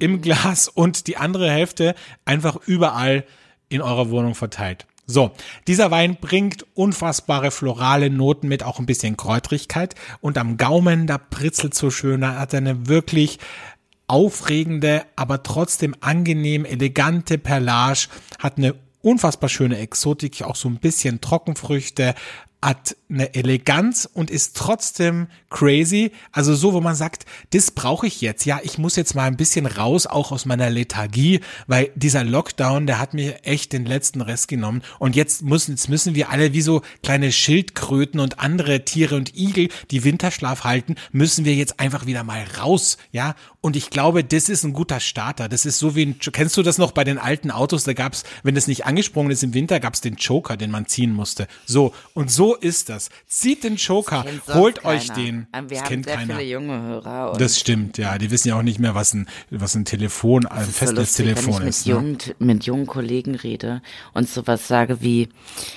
[0.00, 3.24] im Glas und die andere Hälfte einfach überall
[3.68, 4.84] in eurer Wohnung verteilt.
[5.10, 5.32] So,
[5.66, 11.18] dieser Wein bringt unfassbare florale Noten mit, auch ein bisschen Kräutrigkeit und am Gaumen, da
[11.18, 13.40] pritzelt so schön, da hat er eine wirklich
[14.10, 21.20] aufregende, aber trotzdem angenehm elegante Perlage, hat eine unfassbar schöne Exotik, auch so ein bisschen
[21.20, 22.14] Trockenfrüchte,
[22.62, 26.12] hat eine Eleganz und ist trotzdem crazy.
[26.30, 28.44] Also so, wo man sagt, das brauche ich jetzt.
[28.44, 32.86] Ja, ich muss jetzt mal ein bisschen raus, auch aus meiner Lethargie, weil dieser Lockdown,
[32.86, 34.82] der hat mir echt den letzten Rest genommen.
[34.98, 39.34] Und jetzt müssen, jetzt müssen wir alle wie so kleine Schildkröten und andere Tiere und
[39.34, 42.98] Igel, die Winterschlaf halten, müssen wir jetzt einfach wieder mal raus.
[43.10, 45.48] Ja, Und ich glaube, das ist ein guter Starter.
[45.50, 47.84] Das ist so wie ein, kennst du das noch bei den alten Autos?
[47.84, 51.12] Da gab's, wenn das nicht angesprungen ist im Winter, gab's den Joker, den man ziehen
[51.12, 51.46] musste.
[51.66, 51.92] So.
[52.14, 53.10] Und so ist das.
[53.26, 54.94] Zieht den Joker, holt keiner.
[54.96, 55.46] euch den.
[55.52, 56.36] Wir das haben kennt sehr keiner.
[56.38, 57.36] viele junge Hörer.
[57.36, 58.16] Das stimmt, ja.
[58.16, 60.86] Die wissen ja auch nicht mehr, was ein, was ein Telefon, ein es ist so
[60.86, 61.86] Festnetztelefon wenn ich ist.
[61.86, 62.00] mit, Ne?
[62.00, 63.82] jungen, mit jungen Kollegen rede
[64.14, 65.28] und sowas sage wie,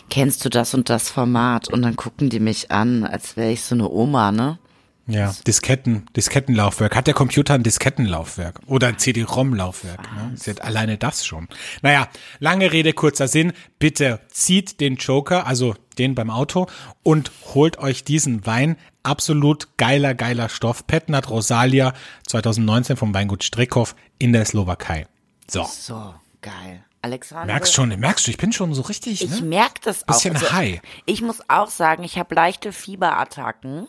[0.09, 1.67] kennst du das und das Format?
[1.67, 4.57] Und dann gucken die mich an, als wäre ich so eine Oma, ne?
[5.05, 6.95] Ja, Disketten, Diskettenlaufwerk.
[6.95, 10.01] Hat der Computer ein Diskettenlaufwerk oder ein CD-ROM-Laufwerk?
[10.13, 10.31] Ne?
[10.35, 11.49] Sie hat alleine das schon.
[11.81, 12.07] Naja,
[12.39, 13.51] lange Rede, kurzer Sinn.
[13.79, 16.67] Bitte zieht den Joker, also den beim Auto,
[17.03, 18.77] und holt euch diesen Wein.
[19.03, 20.87] Absolut geiler, geiler Stoff.
[20.87, 21.93] Petnat Rosalia
[22.27, 25.07] 2019 vom Weingut Strickhoff in der Slowakei.
[25.49, 25.65] So.
[25.65, 26.85] So, geil.
[27.01, 27.47] Alexander.
[27.47, 29.47] Merkst schon, merkst du, ich bin schon so richtig, Ich ne?
[29.47, 30.13] merke das auch.
[30.13, 30.79] Bisschen high.
[31.05, 33.87] Ich muss auch sagen, ich habe leichte Fieberattacken.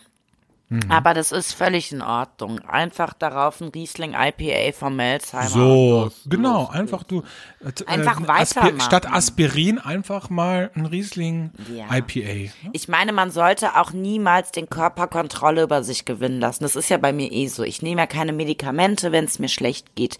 [0.70, 0.90] Mhm.
[0.90, 2.58] Aber das ist völlig in Ordnung.
[2.60, 5.48] Einfach darauf ein Riesling IPA vom Melzheimer.
[5.50, 6.70] So, Los, genau, los.
[6.70, 7.22] einfach du.
[7.60, 8.80] äh, Einfach äh, weitermachen.
[8.80, 11.94] statt Aspirin einfach mal ein Riesling Ja.
[11.94, 12.50] IPA.
[12.72, 16.64] Ich meine, man sollte auch niemals den Körper Kontrolle über sich gewinnen lassen.
[16.64, 17.62] Das ist ja bei mir eh so.
[17.62, 20.16] Ich nehme ja keine Medikamente, wenn es mir schlecht geht.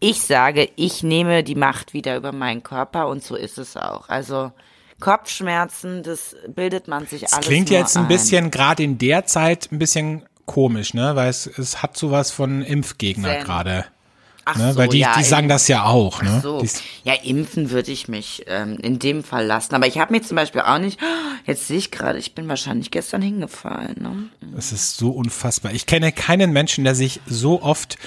[0.00, 4.08] Ich sage, ich nehme die Macht wieder über meinen Körper und so ist es auch.
[4.08, 4.52] Also
[5.02, 8.08] Kopfschmerzen, das bildet man sich Das alles klingt jetzt ein ein.
[8.08, 11.16] bisschen, gerade in der Zeit, ein bisschen komisch, ne?
[11.16, 13.84] Weil es, es hat sowas von Impfgegner gerade.
[14.44, 14.72] Ach Ne?
[14.72, 16.40] so, Weil die, ja, die sagen das ja auch, ne?
[16.42, 16.60] So.
[16.60, 16.68] Die,
[17.04, 19.74] Ja, impfen würde ich mich ähm, in dem Fall lassen.
[19.74, 20.98] Aber ich habe mir zum Beispiel auch nicht,
[21.46, 23.96] jetzt sehe ich gerade, ich bin wahrscheinlich gestern hingefallen.
[24.00, 24.28] Ne?
[24.54, 25.72] das ist so unfassbar.
[25.72, 27.98] Ich kenne keinen Menschen, der sich so oft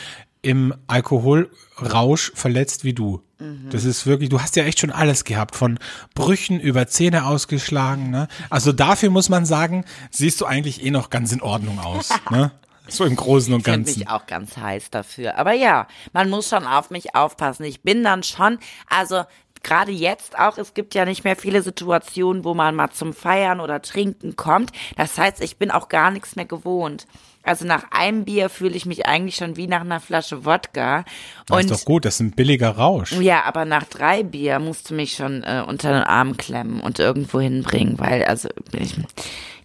[0.46, 3.22] im Alkoholrausch verletzt wie du.
[3.40, 3.70] Mhm.
[3.72, 5.80] Das ist wirklich, du hast ja echt schon alles gehabt, von
[6.14, 8.28] Brüchen über Zähne ausgeschlagen, ne?
[8.50, 12.52] Also dafür muss man sagen, siehst du eigentlich eh noch ganz in Ordnung aus, ne?
[12.88, 14.00] So im Großen und Ich finde Ganzen.
[14.00, 15.40] mich auch ganz heiß dafür.
[15.40, 17.64] Aber ja, man muss schon auf mich aufpassen.
[17.64, 19.24] Ich bin dann schon, also
[19.66, 23.60] gerade jetzt auch, es gibt ja nicht mehr viele Situationen, wo man mal zum Feiern
[23.60, 24.72] oder Trinken kommt.
[24.96, 27.08] Das heißt, ich bin auch gar nichts mehr gewohnt.
[27.44, 31.06] Also nach einem Bier fühle ich mich eigentlich schon wie nach einer Flasche Wodka.
[31.46, 33.12] Das Und ist doch gut, das ist ein billiger Rausch.
[33.14, 37.00] Ja, aber nach drei Bier musst du mich schon äh, unter den Arm klemmen und
[37.00, 38.96] irgendwo hinbringen, weil, also, ich,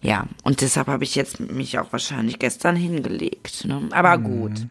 [0.01, 3.65] ja, und deshalb habe ich jetzt mich auch wahrscheinlich gestern hingelegt.
[3.65, 3.89] Ne?
[3.91, 4.67] Aber gut.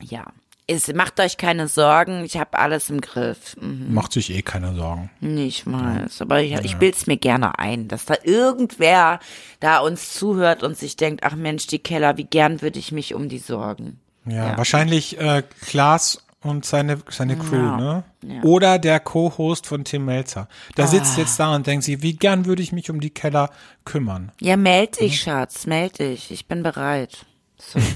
[0.00, 0.26] Ja.
[0.70, 3.56] Es macht euch keine Sorgen, ich habe alles im Griff.
[3.58, 3.94] Mhm.
[3.94, 5.08] Macht sich eh keiner Sorgen.
[5.20, 9.18] Nee, Ich weiß, aber ich, ich bild's mir gerne ein, dass da irgendwer
[9.60, 13.14] da uns zuhört und sich denkt, ach Mensch, die Keller, wie gern würde ich mich
[13.14, 13.98] um die sorgen.
[14.26, 14.58] Ja, Ja.
[14.58, 17.76] wahrscheinlich äh, Klaas und seine, seine Crew, Ja.
[17.78, 18.04] ne?
[18.22, 18.34] Ja.
[18.40, 18.44] Ah.
[18.44, 20.48] Oder der Co-Host von Tim Melzer.
[20.76, 23.48] Der sitzt jetzt da und denkt sich, wie gern würde ich mich um die Keller
[23.86, 24.32] kümmern.
[24.40, 27.24] Ja, meld dich, Schatz, meld dich, ich bin bereit.
[27.58, 27.78] So.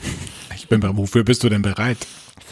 [0.55, 0.97] Ich bin, bereit.
[0.97, 1.99] wofür bist du denn bereit?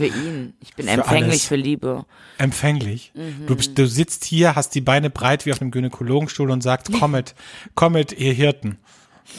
[0.01, 0.55] Für ihn.
[0.61, 1.45] Ich bin Für empfänglich alles.
[1.45, 2.07] für Liebe.
[2.39, 3.13] Empfänglich.
[3.15, 3.47] Mhm.
[3.47, 7.35] Du, du sitzt hier, hast die Beine breit wie auf einem Gynäkologenstuhl und sagst, kommet,
[7.75, 8.79] kommet, ihr Hirten.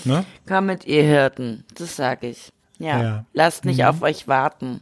[0.05, 0.24] Ne?
[0.47, 1.64] Kommet, ihr Hirten.
[1.74, 2.51] Das sag ich.
[2.78, 3.01] Ja.
[3.01, 3.26] Ja.
[3.34, 4.82] Lasst nicht auf euch warten.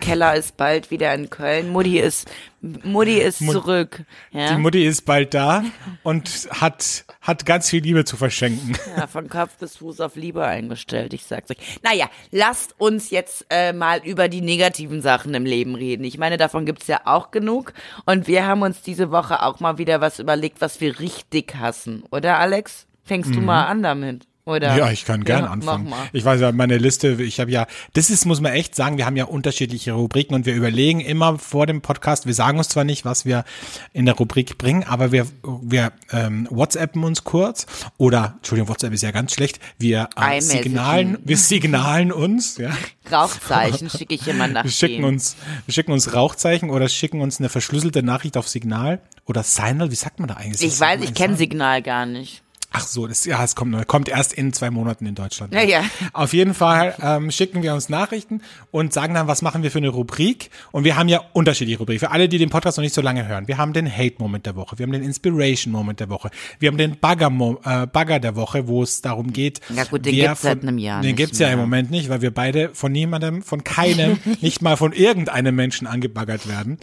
[0.00, 1.70] Keller ist bald wieder in Köln.
[1.70, 2.30] Mutti ist,
[2.60, 4.02] Mutti ist zurück.
[4.32, 4.54] Ja?
[4.54, 5.62] Die Mutti ist bald da
[6.02, 8.76] und hat, hat ganz viel Liebe zu verschenken.
[8.96, 11.58] ja, von Kopf bis Fuß auf Liebe eingestellt, ich sag's euch.
[11.82, 16.04] Naja, lasst uns jetzt äh, mal über die negativen Sachen im Leben reden.
[16.04, 17.72] Ich meine, davon gibt's ja auch genug.
[18.06, 22.02] Und wir haben uns diese Woche auch mal wieder was überlegt, was wir richtig hassen.
[22.10, 22.86] Oder, Alex?
[23.04, 24.29] Fängst du mal an damit?
[24.50, 24.76] Oder?
[24.76, 25.92] Ja, ich kann gern Ja, anfangen.
[26.12, 29.06] Ich weiß ja, meine Liste, ich habe ja, das ist, muss man echt sagen, wir
[29.06, 32.84] haben ja unterschiedliche Rubriken und wir überlegen immer vor dem Podcast, wir sagen uns zwar
[32.84, 33.44] nicht, was wir
[33.92, 35.26] in der Rubrik bringen, aber wir,
[35.62, 41.18] wir ähm, WhatsAppen uns kurz oder, Entschuldigung, WhatsApp ist ja ganz schlecht, wir äh, signalen,
[41.24, 42.70] wir signalen uns, ja.
[43.10, 45.36] Rauchzeichen schicke ich immer nach Wir schicken uns,
[45.66, 49.96] wir schicken uns Rauchzeichen oder schicken uns eine verschlüsselte Nachricht auf Signal oder Signal, wie
[49.96, 50.62] sagt man da eigentlich?
[50.62, 52.42] Ich weiß, ich kenne Signal gar nicht.
[52.72, 55.52] Ach so, das, ja, es kommt, kommt erst in zwei Monaten in Deutschland.
[55.52, 55.82] Ja, ja.
[56.12, 59.78] Auf jeden Fall ähm, schicken wir uns Nachrichten und sagen dann, was machen wir für
[59.78, 60.50] eine Rubrik.
[60.70, 61.98] Und wir haben ja unterschiedliche Rubriken.
[61.98, 63.48] Für alle, die den Podcast noch nicht so lange hören.
[63.48, 64.78] Wir haben den Hate-Moment der Woche.
[64.78, 66.30] Wir haben den Inspiration-Moment der Woche.
[66.60, 67.26] Wir haben den Bagger,
[67.64, 69.60] äh, Bagger der Woche, wo es darum geht.
[69.74, 71.66] Ja gut, den gibt's seit von- einem Jahr Den gibt's ja im mehr.
[71.66, 76.48] Moment nicht, weil wir beide von niemandem, von keinem, nicht mal von irgendeinem Menschen angebaggert
[76.48, 76.78] werden.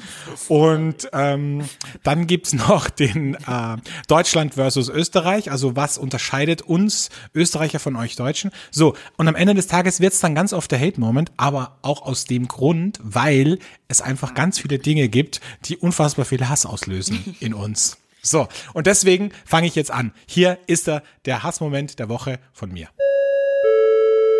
[0.50, 1.64] Und ähm,
[2.04, 3.78] dann gibt's noch den äh,
[4.10, 5.50] Deutschland versus Österreich.
[5.50, 8.52] Also was unterscheidet uns Österreicher von euch Deutschen?
[8.72, 12.26] So, und am Ende des Tages wird's dann ganz oft der Hate-Moment, aber auch aus
[12.26, 17.54] dem Grund, weil es einfach ganz viele Dinge gibt, die unfassbar viel Hass auslösen in
[17.54, 17.98] uns.
[18.22, 20.12] So, und deswegen fange ich jetzt an.
[20.28, 22.90] Hier ist er, der Hassmoment der Woche von mir.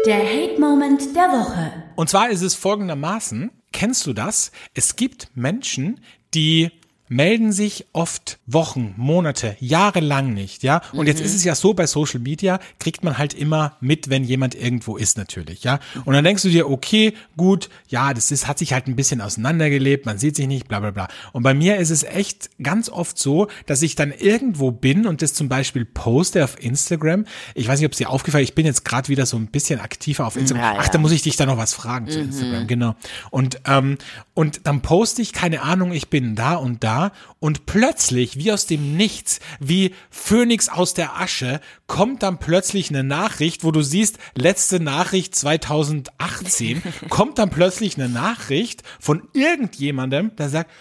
[0.06, 1.72] Der Hate-Moment der Woche.
[1.96, 4.52] Und zwar ist es folgendermaßen, kennst du das?
[4.74, 6.02] Es gibt Menschen,
[6.34, 6.72] die
[7.10, 10.82] melden sich oft Wochen, Monate, Jahre lang nicht, ja.
[10.92, 11.08] Und mhm.
[11.08, 14.56] jetzt ist es ja so, bei Social Media kriegt man halt immer mit, wenn jemand
[14.56, 15.80] irgendwo ist, natürlich, ja.
[16.06, 19.22] Und dann denkst du dir, okay, gut, ja, das ist, hat sich halt ein bisschen
[19.22, 21.08] auseinandergelebt, man sieht sich nicht, bla, bla, bla.
[21.32, 25.22] Und bei mir ist es echt ganz oft so, dass ich dann irgendwo bin und
[25.22, 27.26] das zum Beispiel poste auf Instagram.
[27.56, 29.48] Ich weiß nicht, ob es dir aufgefallen ist, ich bin jetzt gerade wieder so ein
[29.48, 30.64] bisschen aktiver auf Instagram.
[30.64, 30.80] Ja, ja.
[30.82, 32.26] Ach, da muss ich dich da noch was fragen zu mhm.
[32.26, 32.96] Instagram, genau.
[33.32, 33.98] Und, ähm,
[34.34, 36.97] und dann poste ich, keine Ahnung, ich bin da und da
[37.40, 43.04] und plötzlich, wie aus dem Nichts, wie Phönix aus der Asche, kommt dann plötzlich eine
[43.04, 50.50] Nachricht, wo du siehst, letzte Nachricht 2018, kommt dann plötzlich eine Nachricht von irgendjemandem, der
[50.50, 50.72] sagt,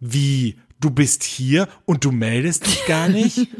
[0.00, 3.48] wie, du bist hier und du meldest dich gar nicht?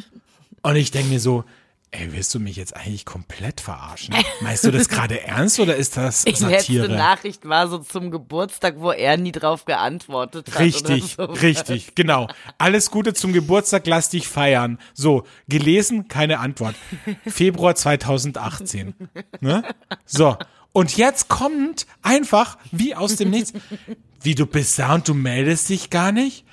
[0.61, 1.45] Und ich denke mir so,
[1.91, 4.15] Ey, willst du mich jetzt eigentlich komplett verarschen?
[4.43, 6.37] Meinst du das gerade ernst oder ist das Satire?
[6.67, 10.61] Die letzte Nachricht war so zum Geburtstag, wo er nie drauf geantwortet hat.
[10.61, 11.25] Richtig, so.
[11.25, 12.29] richtig, genau.
[12.59, 14.79] Alles Gute zum Geburtstag, lass dich feiern.
[14.93, 16.75] So, gelesen, keine Antwort.
[17.27, 18.95] Februar 2018.
[19.41, 19.63] Ne?
[20.05, 20.37] So,
[20.73, 23.55] und jetzt kommt einfach, wie aus dem Nichts,
[24.21, 26.45] wie du bist da und du meldest dich gar nicht?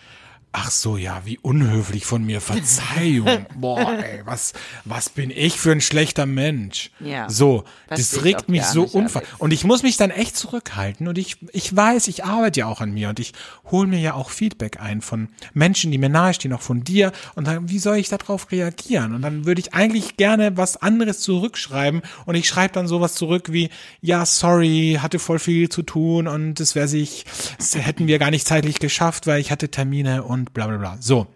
[0.58, 2.40] Ach so, ja, wie unhöflich von mir.
[2.40, 3.46] Verzeihung.
[3.56, 4.54] Boah, ey, was,
[4.86, 6.92] was bin ich für ein schlechter Mensch?
[7.02, 7.30] Ja.
[7.30, 9.38] So, das, das regt mich so unfassbar.
[9.38, 11.10] Und ich muss mich dann echt zurückhalten.
[11.10, 13.34] Und ich, ich weiß, ich arbeite ja auch an mir und ich
[13.70, 17.12] hole mir ja auch Feedback ein von Menschen, die mir nahestehen, auch von dir.
[17.36, 19.14] Und dann, wie soll ich darauf reagieren?
[19.14, 22.02] Und dann würde ich eigentlich gerne was anderes zurückschreiben.
[22.26, 26.62] Und ich schreibe dann sowas zurück wie, ja, sorry, hatte voll viel zu tun und
[26.62, 27.26] das wäre sich,
[27.58, 30.78] das hätten wir gar nicht zeitlich geschafft, weil ich hatte Termine und und bla bla
[30.78, 30.98] bla.
[31.00, 31.28] So.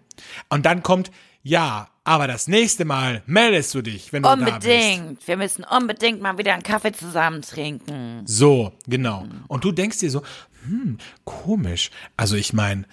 [0.48, 1.10] Und dann kommt,
[1.42, 4.64] ja, aber das nächste Mal meldest du dich, wenn du unbedingt.
[4.64, 4.98] da bist.
[4.98, 5.28] Unbedingt.
[5.28, 8.22] Wir müssen unbedingt mal wieder einen Kaffee zusammen trinken.
[8.24, 9.26] So, genau.
[9.48, 10.22] Und du denkst dir so,
[10.64, 11.90] hm, komisch.
[12.16, 12.84] Also ich meine,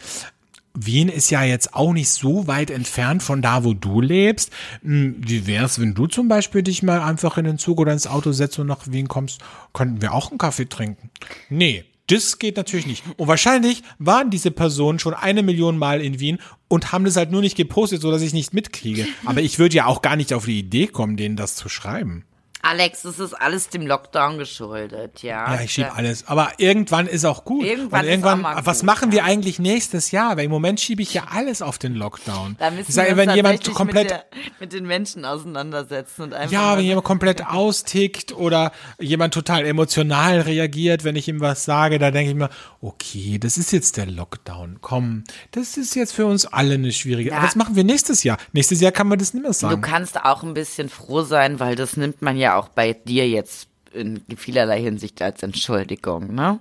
[0.74, 4.52] Wien ist ja jetzt auch nicht so weit entfernt von da, wo du lebst.
[4.84, 8.08] Hm, wie wär's, wenn du zum Beispiel dich mal einfach in den Zug oder ins
[8.08, 9.42] Auto setzt und nach Wien kommst?
[9.74, 11.10] Könnten wir auch einen Kaffee trinken?
[11.50, 13.04] Nee, das geht natürlich nicht.
[13.18, 17.32] Und wahrscheinlich waren diese Personen schon eine Million Mal in Wien und haben das halt
[17.32, 19.06] nur nicht gepostet, so dass ich nicht mitkriege.
[19.26, 22.24] Aber ich würde ja auch gar nicht auf die Idee kommen, denen das zu schreiben.
[22.62, 25.54] Alex, das ist alles dem Lockdown geschuldet, ja.
[25.54, 26.28] Ja, ich schieb alles.
[26.28, 27.64] Aber irgendwann ist auch gut.
[27.64, 30.38] Irgendwann, Und irgendwann ist was gut, machen wir eigentlich nächstes Jahr?
[30.38, 32.56] Weil im Moment schiebe ich ja alles auf den Lockdown.
[32.60, 34.26] Da müssen ich sage, wir wenn jemand komplett mit, der,
[34.60, 36.52] mit, den Menschen auseinandersetzen und einfach.
[36.52, 42.00] Ja, wenn jemand komplett austickt oder jemand total emotional reagiert, wenn ich ihm was sage,
[42.00, 42.50] da denke ich mir,
[42.82, 44.80] okay, das ist jetzt der Lockdown.
[44.82, 47.30] Komm, das ist jetzt für uns alle eine schwierige.
[47.30, 47.38] Ja.
[47.38, 48.38] Aber was machen wir nächstes Jahr?
[48.52, 49.82] Nächstes Jahr kann man das nicht mehr sagen.
[49.82, 53.28] Du kannst auch ein bisschen froh sein, weil das nimmt man ja auch bei dir
[53.28, 56.60] jetzt in vielerlei Hinsicht als Entschuldigung, ne?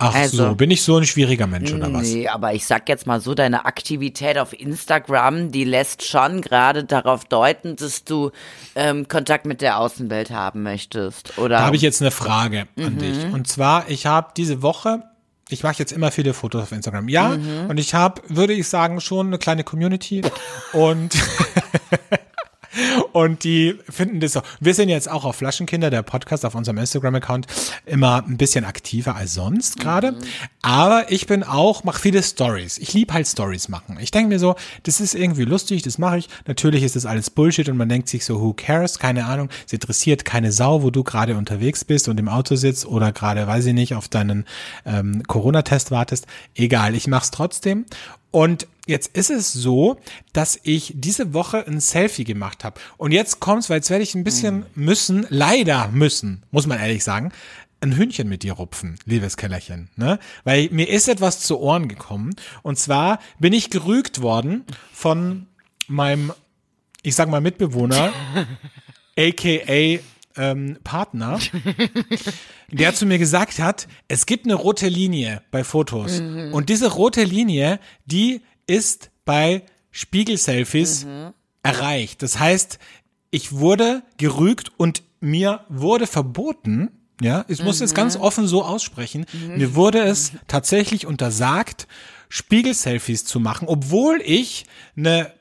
[0.00, 2.02] Ach also, so, bin ich so ein schwieriger Mensch oder was?
[2.02, 6.84] Nee, aber ich sag jetzt mal so, deine Aktivität auf Instagram, die lässt schon gerade
[6.84, 8.30] darauf deuten, dass du
[8.76, 11.56] ähm, Kontakt mit der Außenwelt haben möchtest, oder?
[11.56, 12.98] Da habe ich jetzt eine Frage an mhm.
[12.98, 13.24] dich.
[13.32, 15.02] Und zwar, ich habe diese Woche
[15.50, 17.08] ich mache jetzt immer viele Fotos auf Instagram.
[17.08, 17.70] Ja, mhm.
[17.70, 20.22] und ich habe, würde ich sagen, schon eine kleine Community
[20.72, 21.14] und
[23.12, 24.42] Und die finden das so.
[24.60, 27.46] Wir sind jetzt auch auf Flaschenkinder, der Podcast auf unserem Instagram-Account,
[27.86, 30.12] immer ein bisschen aktiver als sonst gerade.
[30.12, 30.18] Mhm.
[30.62, 32.78] Aber ich bin auch, mache viele Stories.
[32.78, 33.98] Ich liebe halt Stories machen.
[34.00, 36.28] Ich denke mir so, das ist irgendwie lustig, das mache ich.
[36.46, 38.98] Natürlich ist das alles Bullshit und man denkt sich so, who cares?
[38.98, 39.48] Keine Ahnung.
[39.66, 43.46] Es interessiert keine Sau, wo du gerade unterwegs bist und im Auto sitzt oder gerade,
[43.46, 44.44] weiß ich nicht, auf deinen
[44.84, 46.26] ähm, Corona-Test wartest.
[46.54, 47.86] Egal, ich mache es trotzdem.
[48.30, 49.98] Und jetzt ist es so,
[50.32, 52.80] dass ich diese Woche ein Selfie gemacht habe.
[52.96, 57.04] Und jetzt kommt's, weil jetzt werde ich ein bisschen müssen, leider müssen, muss man ehrlich
[57.04, 57.30] sagen,
[57.80, 60.18] ein Hühnchen mit dir rupfen, liebes Kellerchen, ne?
[60.42, 62.34] Weil mir ist etwas zu Ohren gekommen.
[62.62, 65.46] Und zwar bin ich gerügt worden von
[65.86, 66.32] meinem,
[67.02, 68.12] ich sag mal, Mitbewohner,
[69.16, 70.00] aka
[70.38, 71.38] ähm, Partner,
[72.70, 76.20] der zu mir gesagt hat, es gibt eine rote Linie bei Fotos.
[76.20, 76.52] Mhm.
[76.52, 81.32] Und diese rote Linie, die ist bei Spiegel-Selfies mhm.
[81.64, 82.22] erreicht.
[82.22, 82.78] Das heißt,
[83.30, 86.90] ich wurde gerügt und mir wurde verboten,
[87.20, 87.86] ja, ich muss mhm.
[87.86, 89.56] es ganz offen so aussprechen, mhm.
[89.56, 91.88] mir wurde es tatsächlich untersagt,
[92.28, 94.66] Spiegel-Selfies zu machen, obwohl ich
[94.96, 95.32] eine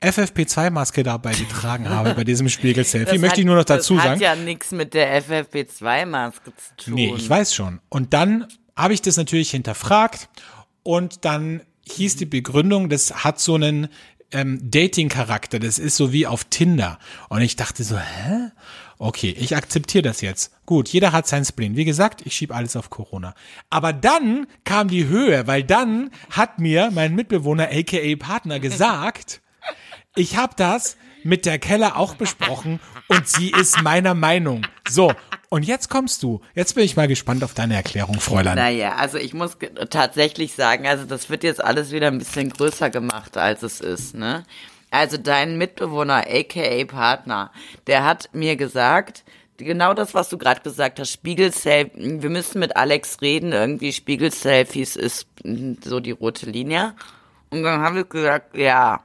[0.00, 4.18] FFP2-Maske dabei getragen habe bei diesem Spiegel-Selfie, möchte ich nur noch dazu sagen.
[4.20, 6.94] Das hat ja nichts mit der FFP2-Maske zu tun.
[6.94, 7.80] Nee, ich weiß schon.
[7.88, 10.28] Und dann habe ich das natürlich hinterfragt
[10.82, 13.88] und dann hieß die Begründung, das hat so einen
[14.32, 16.98] ähm, Dating-Charakter, das ist so wie auf Tinder.
[17.28, 18.50] Und ich dachte so, hä?
[18.98, 20.52] Okay, ich akzeptiere das jetzt.
[20.64, 21.76] Gut, jeder hat sein Spleen.
[21.76, 23.34] Wie gesagt, ich schieb alles auf Corona.
[23.68, 29.42] Aber dann kam die Höhe, weil dann hat mir mein Mitbewohner, aka Partner, gesagt,
[30.14, 34.66] ich habe das mit der Keller auch besprochen und sie ist meiner Meinung.
[34.88, 35.12] So,
[35.48, 36.40] und jetzt kommst du.
[36.54, 38.56] Jetzt bin ich mal gespannt auf deine Erklärung, Fräulein.
[38.56, 39.56] Naja, also ich muss
[39.90, 44.14] tatsächlich sagen, also das wird jetzt alles wieder ein bisschen größer gemacht, als es ist,
[44.14, 44.44] ne?
[44.90, 47.50] Also dein Mitbewohner, aka Partner,
[47.86, 49.24] der hat mir gesagt,
[49.56, 54.96] genau das, was du gerade gesagt hast, Spiegelselfie, wir müssen mit Alex reden, irgendwie Spiegelselfies
[54.96, 55.26] ist
[55.84, 56.94] so die rote Linie.
[57.50, 59.00] Und dann habe ich gesagt, ja,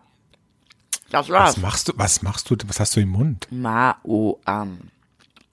[1.12, 1.55] das war's.
[1.55, 3.47] Was machst du, was machst du, was hast du im Mund?
[3.51, 4.80] Mao-am.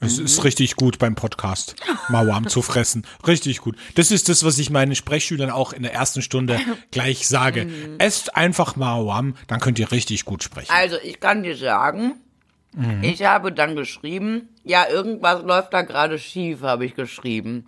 [0.01, 1.75] Es ist richtig gut beim Podcast,
[2.09, 3.05] Mauam zu fressen.
[3.27, 3.77] Richtig gut.
[3.97, 6.61] Das ist das, was ich meinen Sprechschülern auch in der ersten Stunde
[6.93, 7.69] gleich sage.
[7.99, 10.71] Esst einfach Mauam, dann könnt ihr richtig gut sprechen.
[10.73, 12.15] Also, ich kann dir sagen,
[13.03, 17.67] ich habe dann geschrieben, ja, irgendwas läuft da gerade schief, habe ich geschrieben.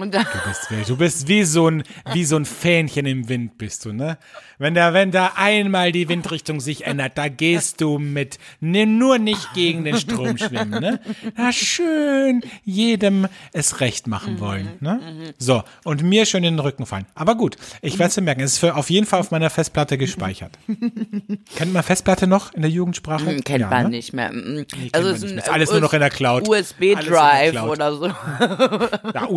[0.00, 1.82] Und dann, Du bist, wie- du bist wie so ein,
[2.12, 4.18] wie so ein Fähnchen im Wind bist du, ne?
[4.58, 8.38] Wenn da, wenn da einmal die Windrichtung sich ändert, da gehst du mit.
[8.60, 11.00] Nimm nur nicht gegen den Strom schwimmen, ne?
[11.36, 15.00] Na schön, jedem es recht machen wollen, ne?
[15.38, 17.06] So, und mir schön in den Rücken fallen.
[17.14, 18.42] Aber gut, ich werde es merken.
[18.42, 20.58] Es ist für, auf jeden Fall auf meiner Festplatte gespeichert.
[21.56, 23.36] Kennt man Festplatte noch in der Jugendsprache?
[23.38, 23.88] kennt Ja, man ne?
[23.90, 24.30] nicht mehr.
[24.32, 24.66] Mm.
[24.66, 26.48] kennt Also, man es ist alles nur noch in der Cloud.
[26.48, 28.06] USB-Drive oder so.
[29.14, 29.28] Ja,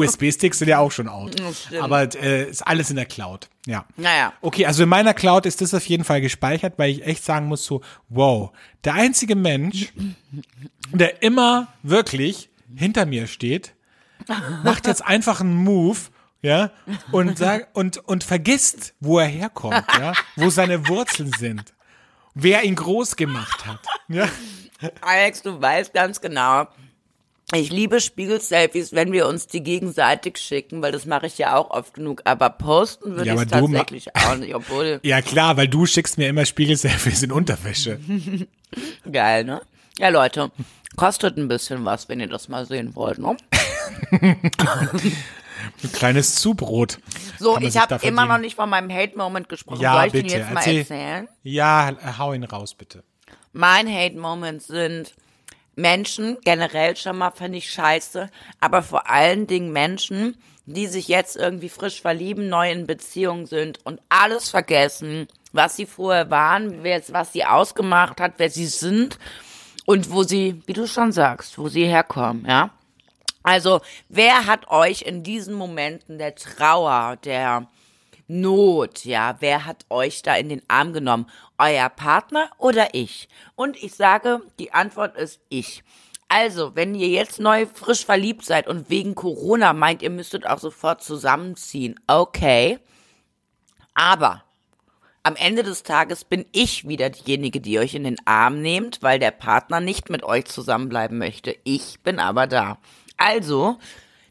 [0.54, 1.36] USB-Sticks sind ja auch schon out.
[1.82, 3.50] Aber äh, ist alles in der Cloud.
[3.66, 3.86] Ja.
[3.98, 4.34] Naja.
[4.42, 7.48] Okay, also in meiner Cloud ist das auf jeden Fall gespeichert, weil ich echt sagen
[7.48, 8.52] muss so, wow,
[8.84, 9.94] der einzige Mensch,
[10.92, 13.74] der immer wirklich hinter mir steht,
[14.64, 15.98] macht jetzt einfach einen Move,
[16.42, 16.72] ja,
[17.12, 21.74] und sagt und und vergisst, wo er herkommt, ja, wo seine Wurzeln sind,
[22.34, 23.80] wer ihn groß gemacht hat,
[24.10, 24.28] ja.
[25.00, 26.68] Alex, du weißt ganz genau,
[27.56, 31.70] ich liebe Spiegel-Selfies, wenn wir uns die gegenseitig schicken, weil das mache ich ja auch
[31.72, 32.22] oft genug.
[32.26, 36.28] Aber posten würde Ja, ich tatsächlich auch nicht, obwohl, Ja klar, weil du schickst mir
[36.28, 38.00] immer Spiegelselfies in Unterwäsche.
[39.12, 39.62] geil, ne?
[40.00, 40.52] Ja, Leute,
[40.96, 43.36] kostet ein bisschen was, wenn ihr das mal sehen wollt, ne?
[45.84, 47.00] Ein kleines Zubrot.
[47.40, 49.82] So, ich habe immer noch nicht von meinem Hate-Moment gesprochen.
[49.82, 50.78] Ja, Soll ich bitte, den jetzt mal erzähl.
[50.80, 51.28] erzählen?
[51.44, 53.04] Ja, hau ihn raus, bitte.
[53.54, 55.14] Mein Hate-Moments sind
[55.76, 61.36] Menschen, generell schon mal finde ich scheiße, aber vor allen Dingen Menschen, die sich jetzt
[61.36, 67.34] irgendwie frisch verlieben, neu in Beziehung sind und alles vergessen, was sie vorher waren, was
[67.34, 69.20] sie ausgemacht hat, wer sie sind
[69.86, 72.72] und wo sie, wie du schon sagst, wo sie herkommen, ja.
[73.46, 77.68] Also, wer hat euch in diesen Momenten der Trauer, der
[78.36, 81.30] Not, ja, wer hat euch da in den Arm genommen?
[81.60, 83.30] Euer Partner oder ich?
[83.54, 85.84] Und ich sage, die Antwort ist ich.
[86.30, 90.58] Also, wenn ihr jetzt neu frisch verliebt seid und wegen Corona meint, ihr müsstet auch
[90.58, 92.80] sofort zusammenziehen, okay.
[93.94, 94.44] Aber
[95.22, 99.20] am Ende des Tages bin ich wieder diejenige, die euch in den Arm nehmt, weil
[99.20, 101.56] der Partner nicht mit euch zusammenbleiben möchte.
[101.66, 102.80] Ich bin aber da.
[103.16, 103.78] Also,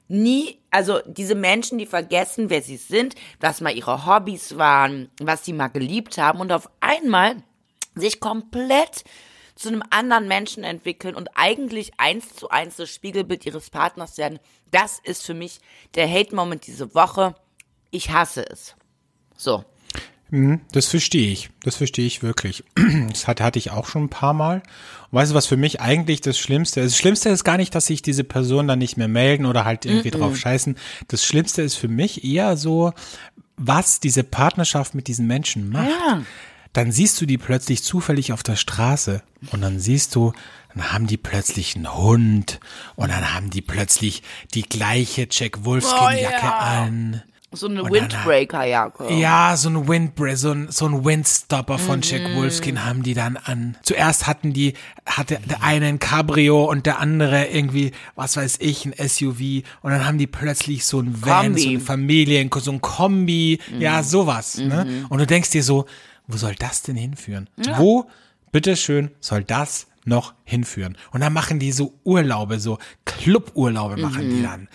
[0.09, 5.45] nie, also diese Menschen, die vergessen, wer sie sind, was mal ihre Hobbys waren, was
[5.45, 7.37] sie mal geliebt haben und auf einmal
[7.95, 9.05] sich komplett
[9.55, 14.41] zu einem anderen Menschen entwickeln und eigentlich eins zu eins das Spiegelbild ihres Partners werden,
[14.71, 15.61] das ist für mich
[15.95, 17.35] der Hate-Moment diese Woche.
[17.91, 18.75] Ich hasse es.
[19.37, 19.65] So.
[20.73, 21.51] Das verstehe ich.
[21.63, 22.65] Das verstehe ich wirklich.
[23.11, 24.63] Das hatte, hatte ich auch schon ein paar Mal.
[25.11, 26.93] Und weißt du, was für mich eigentlich das Schlimmste ist?
[26.93, 29.85] Das Schlimmste ist gar nicht, dass sich diese Person dann nicht mehr melden oder halt
[29.85, 30.77] irgendwie drauf scheißen.
[31.09, 32.93] Das Schlimmste ist für mich eher so,
[33.59, 35.89] was diese Partnerschaft mit diesen Menschen macht.
[35.89, 36.23] Ja.
[36.73, 40.33] Dann siehst du die plötzlich zufällig auf der Straße und dann siehst du,
[40.75, 42.61] dann haben die plötzlich einen Hund
[42.97, 44.23] und dann haben die plötzlich
[44.55, 46.59] die gleiche Jack Wolfskin-Jacke Oh ja.
[46.59, 47.23] an.
[47.55, 49.13] So eine dann- Windbreaker-Jacke.
[49.13, 52.03] Ja, so ein Windbreak, so ein, so ein Windstopper von Mhm.
[52.03, 53.77] Jack Wolfskin haben die dann an.
[53.83, 54.75] Zuerst hatten die,
[55.07, 59.91] hatte der eine ein Cabrio und der andere irgendwie, was weiß ich, ein SUV und
[59.93, 61.61] dann haben die plötzlich so ein Van, Kombi.
[61.61, 63.81] so ein Familien, so ein Kombi, Mhm.
[63.81, 65.05] ja, sowas, ne?
[65.09, 65.87] Und du denkst dir so,
[66.27, 67.51] wo soll das denn hinführen?
[67.77, 68.07] Wo,
[68.53, 70.97] bitteschön, soll das noch hinführen?
[71.11, 74.31] Und dann machen die so Urlaube, so Cluburlaube machen Mhm.
[74.37, 74.69] die dann.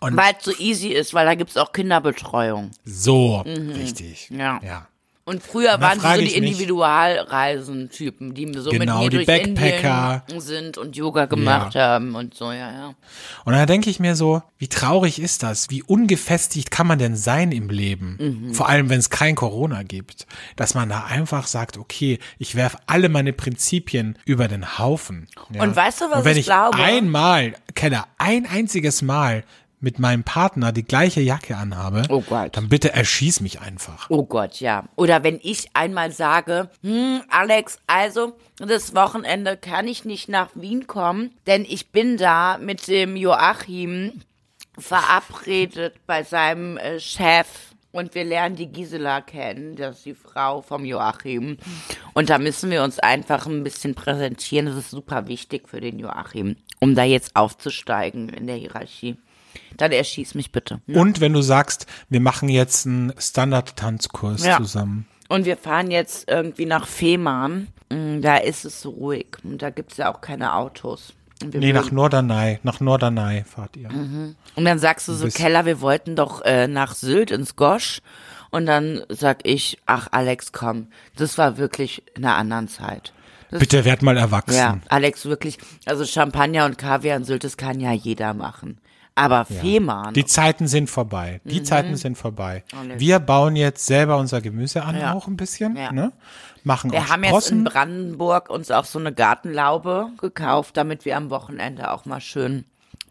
[0.00, 2.70] Und Weil es so easy ist, weil da gibt's auch Kinderbetreuung.
[2.84, 4.30] so, richtig.
[4.30, 4.60] Ja.
[4.64, 4.86] Ja.
[5.24, 10.22] Und früher Da waren so die Individualreisentypen, die so Genau, mit die mir durch Backpacker.
[10.26, 12.94] Indien sind und Yoga gemacht haben und so, ja, ja.
[13.44, 15.68] Und dann denke ich mir so, wie traurig ist das?
[15.68, 18.16] Wie ungefestigt kann man denn sein im Leben?
[18.48, 18.54] Mhm.
[18.54, 20.26] Vor allem, wenn es kein Corona gibt.
[20.56, 25.28] Dass man da einfach sagt, okay, ich werfe alle meine Prinzipien über den Haufen.
[25.52, 25.62] Ja?
[25.62, 26.78] Und weißt du, was Und wenn ich ich glaube?
[26.78, 29.44] einmal, Keller, ein einziges Mal
[29.80, 32.22] mit meinem Partner die gleiche Jacke anhabe, Oh
[32.52, 34.10] dann bitte erschieß mich einfach.
[34.10, 34.84] Oh Gott, ja.
[34.96, 40.86] Oder wenn ich einmal sage, hm, Alex, also das Wochenende kann ich nicht nach Wien
[40.86, 44.20] kommen, denn ich bin da mit dem Joachim
[44.78, 47.46] verabredet bei seinem äh, Chef
[47.90, 51.56] und wir lernen die Gisela kennen, das ist die Frau vom Joachim.
[52.12, 54.66] Und da müssen wir uns einfach ein bisschen präsentieren.
[54.66, 59.16] Das ist super wichtig für den Joachim, um da jetzt aufzusteigen in der Hierarchie.
[59.76, 60.80] Dann erschieß mich bitte.
[60.88, 64.56] Und wenn du sagst, wir machen jetzt einen Standard-Tanzkurs Ja.
[64.58, 65.06] zusammen.
[65.28, 67.68] Und wir fahren jetzt irgendwie nach Fehmarn.
[67.90, 69.26] Mm, Da ist es so ruhig.
[69.44, 71.12] Und da gibt es ja auch keine Autos.
[71.40, 72.58] Wir Nee, nach Norderney.
[72.64, 73.88] Nach Norderney fahrt ihr.
[73.90, 78.00] und dann sagst du so, Bis- Keller, wir wollten doch äh, nach Sylt ins Gosch.
[78.50, 80.86] Und dann sag ich, ach Alex, komm,
[81.16, 83.12] das war wirklich in einer anderen Zeit.
[83.50, 84.56] Das, Bitte werd mal erwachsen.
[84.56, 88.78] Ja, Alex, wirklich, also Champagner und Kaviar in Sylt, das kann ja jeder machen.
[89.18, 91.40] Aber Fehmarn, Die Zeiten sind vorbei.
[91.44, 92.62] Die Zeiten sind vorbei.
[92.96, 95.12] Wir bauen jetzt selber unser Gemüse an, Ja.
[95.14, 95.76] auch ein bisschen.
[95.76, 95.92] Ja.
[95.92, 96.12] Ne?
[96.64, 97.58] Machen wir haben jetzt Sprossen.
[97.58, 102.64] in Brandenburg uns auch so eine Gartenlaube gekauft, damit wir am Wochenende auch mal schön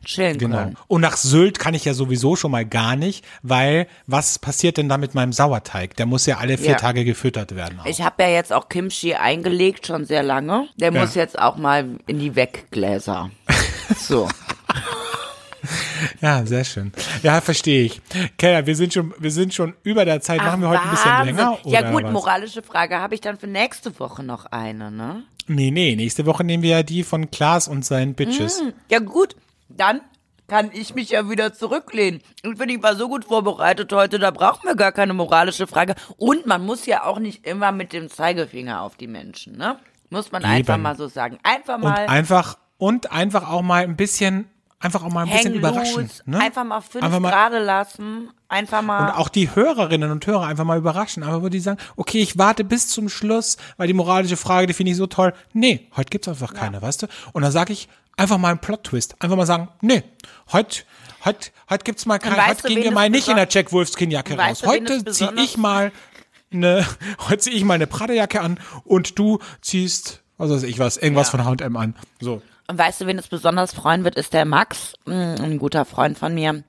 [0.06, 0.58] chillen Genau.
[0.58, 0.78] können.
[0.88, 4.88] Und nach Sylt kann ich ja sowieso schon mal gar nicht, weil was passiert denn
[4.88, 5.96] da mit meinem Sauerteig?
[5.98, 6.76] Der muss ja alle vier Ja.
[6.76, 7.80] Tage gefüttert werden.
[7.82, 7.86] Auch.
[7.86, 10.68] Ich habe ja jetzt auch Kimchi eingelegt, schon sehr lange.
[10.78, 11.02] Der Ja.
[11.02, 13.32] muss jetzt auch mal in die Weggläser.
[13.98, 14.28] So.
[16.22, 16.92] Ja, sehr schön.
[17.24, 18.02] Ja, verstehe ich.
[18.38, 20.40] Keller, wir sind schon, wir sind schon über der Zeit.
[20.40, 21.58] Machen wir heute ein bisschen länger?
[21.66, 22.12] Ja gut, was?
[22.12, 25.24] moralische Frage habe ich dann für nächste Woche noch eine, ne?
[25.48, 28.62] Nee, nee, nächste Woche nehmen wir ja die von Klaas und seinen Bitches.
[28.90, 29.36] Ja gut,
[29.70, 30.02] dann
[30.48, 32.22] kann ich mich ja wieder zurücklehnen.
[32.44, 35.96] Und finde ich war so gut vorbereitet heute, da brauchen wir gar keine moralische Frage.
[36.18, 39.78] Und man muss ja auch nicht immer mit dem Zeigefinger auf die Menschen, ne?
[40.10, 40.84] Muss man einfach Eben.
[40.84, 41.38] mal so sagen.
[41.44, 44.50] Einfach Und mal einfach, und einfach auch mal ein bisschen,
[44.80, 46.10] einfach auch mal ein bisschen hängen überraschen.
[46.26, 46.40] Ne?
[46.40, 49.10] einfach mal fünf Einfach mal- gerade lassen, einfach mal.
[49.10, 51.24] Und auch die Hörerinnen und Hörer einfach mal überraschen.
[51.24, 54.74] Aber wo die sagen, okay, ich warte bis zum Schluss, weil die moralische Frage, die
[54.74, 55.34] finde ich so toll.
[55.54, 57.08] Nee, heute gibt's einfach keine, weißt du?
[57.34, 59.16] Und dann sage ich einfach mal einen Plot-Twist.
[59.22, 60.04] Einfach mal sagen, nee,
[60.52, 60.84] heute,
[61.26, 64.64] heute, heute gibt's mal weißt heute gehen wir mal nicht in der Jack Wolfskin-Jacke raus.
[64.66, 65.92] Heute zieh besonders- ich mal
[66.52, 66.86] eine,
[67.30, 71.32] heute zieh ich mal eine Prada-Jacke an und du ziehst, was weiß ich was, irgendwas
[71.34, 71.44] Ja.
[71.44, 71.96] von H&M an.
[72.20, 72.42] So.
[72.70, 76.18] Und weißt du, wen es besonders freuen wird, ist der Max, mm, ein guter Freund
[76.18, 76.64] von mir.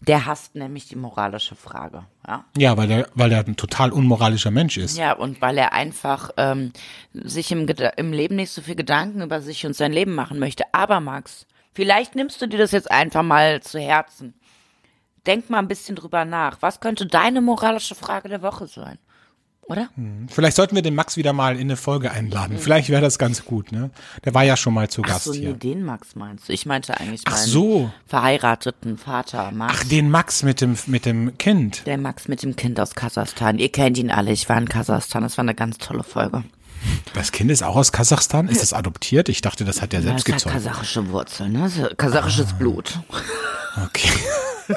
[0.00, 2.04] Der hasst nämlich die moralische Frage.
[2.26, 4.96] Ja, Ja, weil der, weil der ein total unmoralischer Mensch ist.
[4.96, 6.72] ja und weil er einfach ähm,
[7.12, 10.64] sich im, im Leben nicht so viel Gedanken über sich und sein Leben machen möchte.
[10.72, 14.34] Aber Max, vielleicht nimmst du dir das jetzt einfach mal zu Herzen.
[15.26, 16.56] Denk mal ein bisschen drüber nach.
[16.60, 18.98] Was könnte deine moralische Frage der Woche sein?
[19.66, 19.88] Oder?
[20.28, 22.58] Vielleicht sollten wir den Max wieder mal in eine Folge einladen.
[22.58, 23.90] Vielleicht wäre das ganz gut, ne?
[24.24, 25.54] Der war ja schon mal zu Ach Gast so, nee, hier.
[25.54, 26.52] den Max meinst du?
[26.52, 27.90] Ich meinte eigentlich Ach meinen so.
[28.06, 29.74] verheirateten Vater, Max.
[29.78, 31.86] Ach, den Max mit dem, mit dem Kind.
[31.86, 33.58] Der Max mit dem Kind aus Kasachstan.
[33.58, 34.32] Ihr kennt ihn alle.
[34.32, 35.22] Ich war in Kasachstan.
[35.22, 36.42] Das war eine ganz tolle Folge.
[37.14, 38.48] Das Kind ist auch aus Kasachstan?
[38.48, 39.28] Ist das adoptiert?
[39.28, 40.54] Ich dachte, das hat er selbst das hat gezeugt.
[40.56, 41.70] kasachische Wurzeln, ne?
[41.96, 42.98] Kasachisches Blut.
[43.86, 44.10] Okay.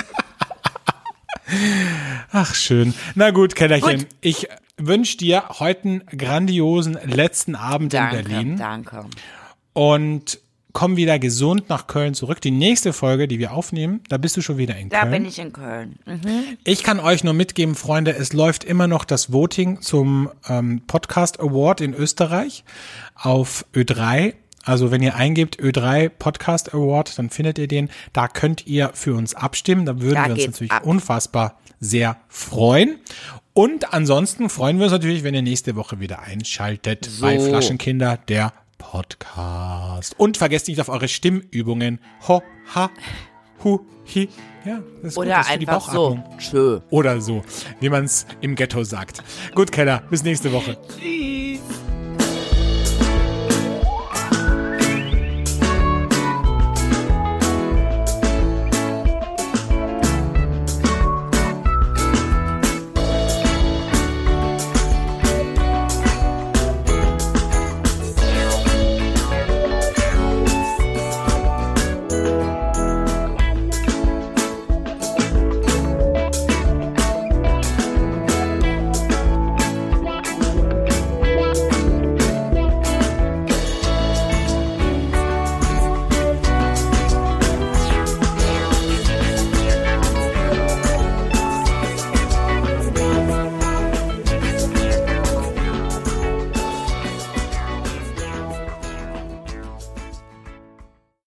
[2.31, 2.93] Ach, schön.
[3.15, 3.99] Na gut, Kellerchen.
[4.01, 4.07] Gut.
[4.21, 4.47] Ich
[4.77, 9.05] wünsche dir heute einen grandiosen letzten Abend Danke, in Berlin danke.
[9.73, 10.39] und
[10.73, 12.41] komm wieder gesund nach Köln zurück.
[12.41, 15.11] Die nächste Folge, die wir aufnehmen, da bist du schon wieder in Da Köln.
[15.11, 15.99] bin ich in Köln.
[16.05, 16.57] Mhm.
[16.65, 21.39] Ich kann euch nur mitgeben, Freunde, es läuft immer noch das Voting zum ähm, Podcast
[21.39, 22.65] Award in Österreich
[23.15, 24.33] auf Ö3.
[24.65, 27.89] Also wenn ihr eingebt Ö3 Podcast Award, dann findet ihr den.
[28.13, 29.85] Da könnt ihr für uns abstimmen.
[29.85, 30.85] Da würden Da wir uns natürlich ab.
[30.85, 32.97] unfassbar sehr freuen.
[33.53, 38.51] Und ansonsten freuen wir uns natürlich, wenn ihr nächste Woche wieder einschaltet bei Flaschenkinder, der
[38.77, 40.15] Podcast.
[40.17, 41.99] Und vergesst nicht auf eure Stimmübungen.
[42.27, 42.41] Ho,
[42.73, 42.89] ha,
[43.63, 43.79] hu,
[44.13, 44.27] hi.
[44.65, 46.19] Ja, das ist gut, Oder das ist für die einfach so.
[46.39, 46.79] Tschö.
[46.89, 47.43] Oder so,
[47.79, 49.23] wie man es im Ghetto sagt.
[49.53, 50.77] Gut, Keller, bis nächste Woche.
[50.99, 51.84] Tschüss.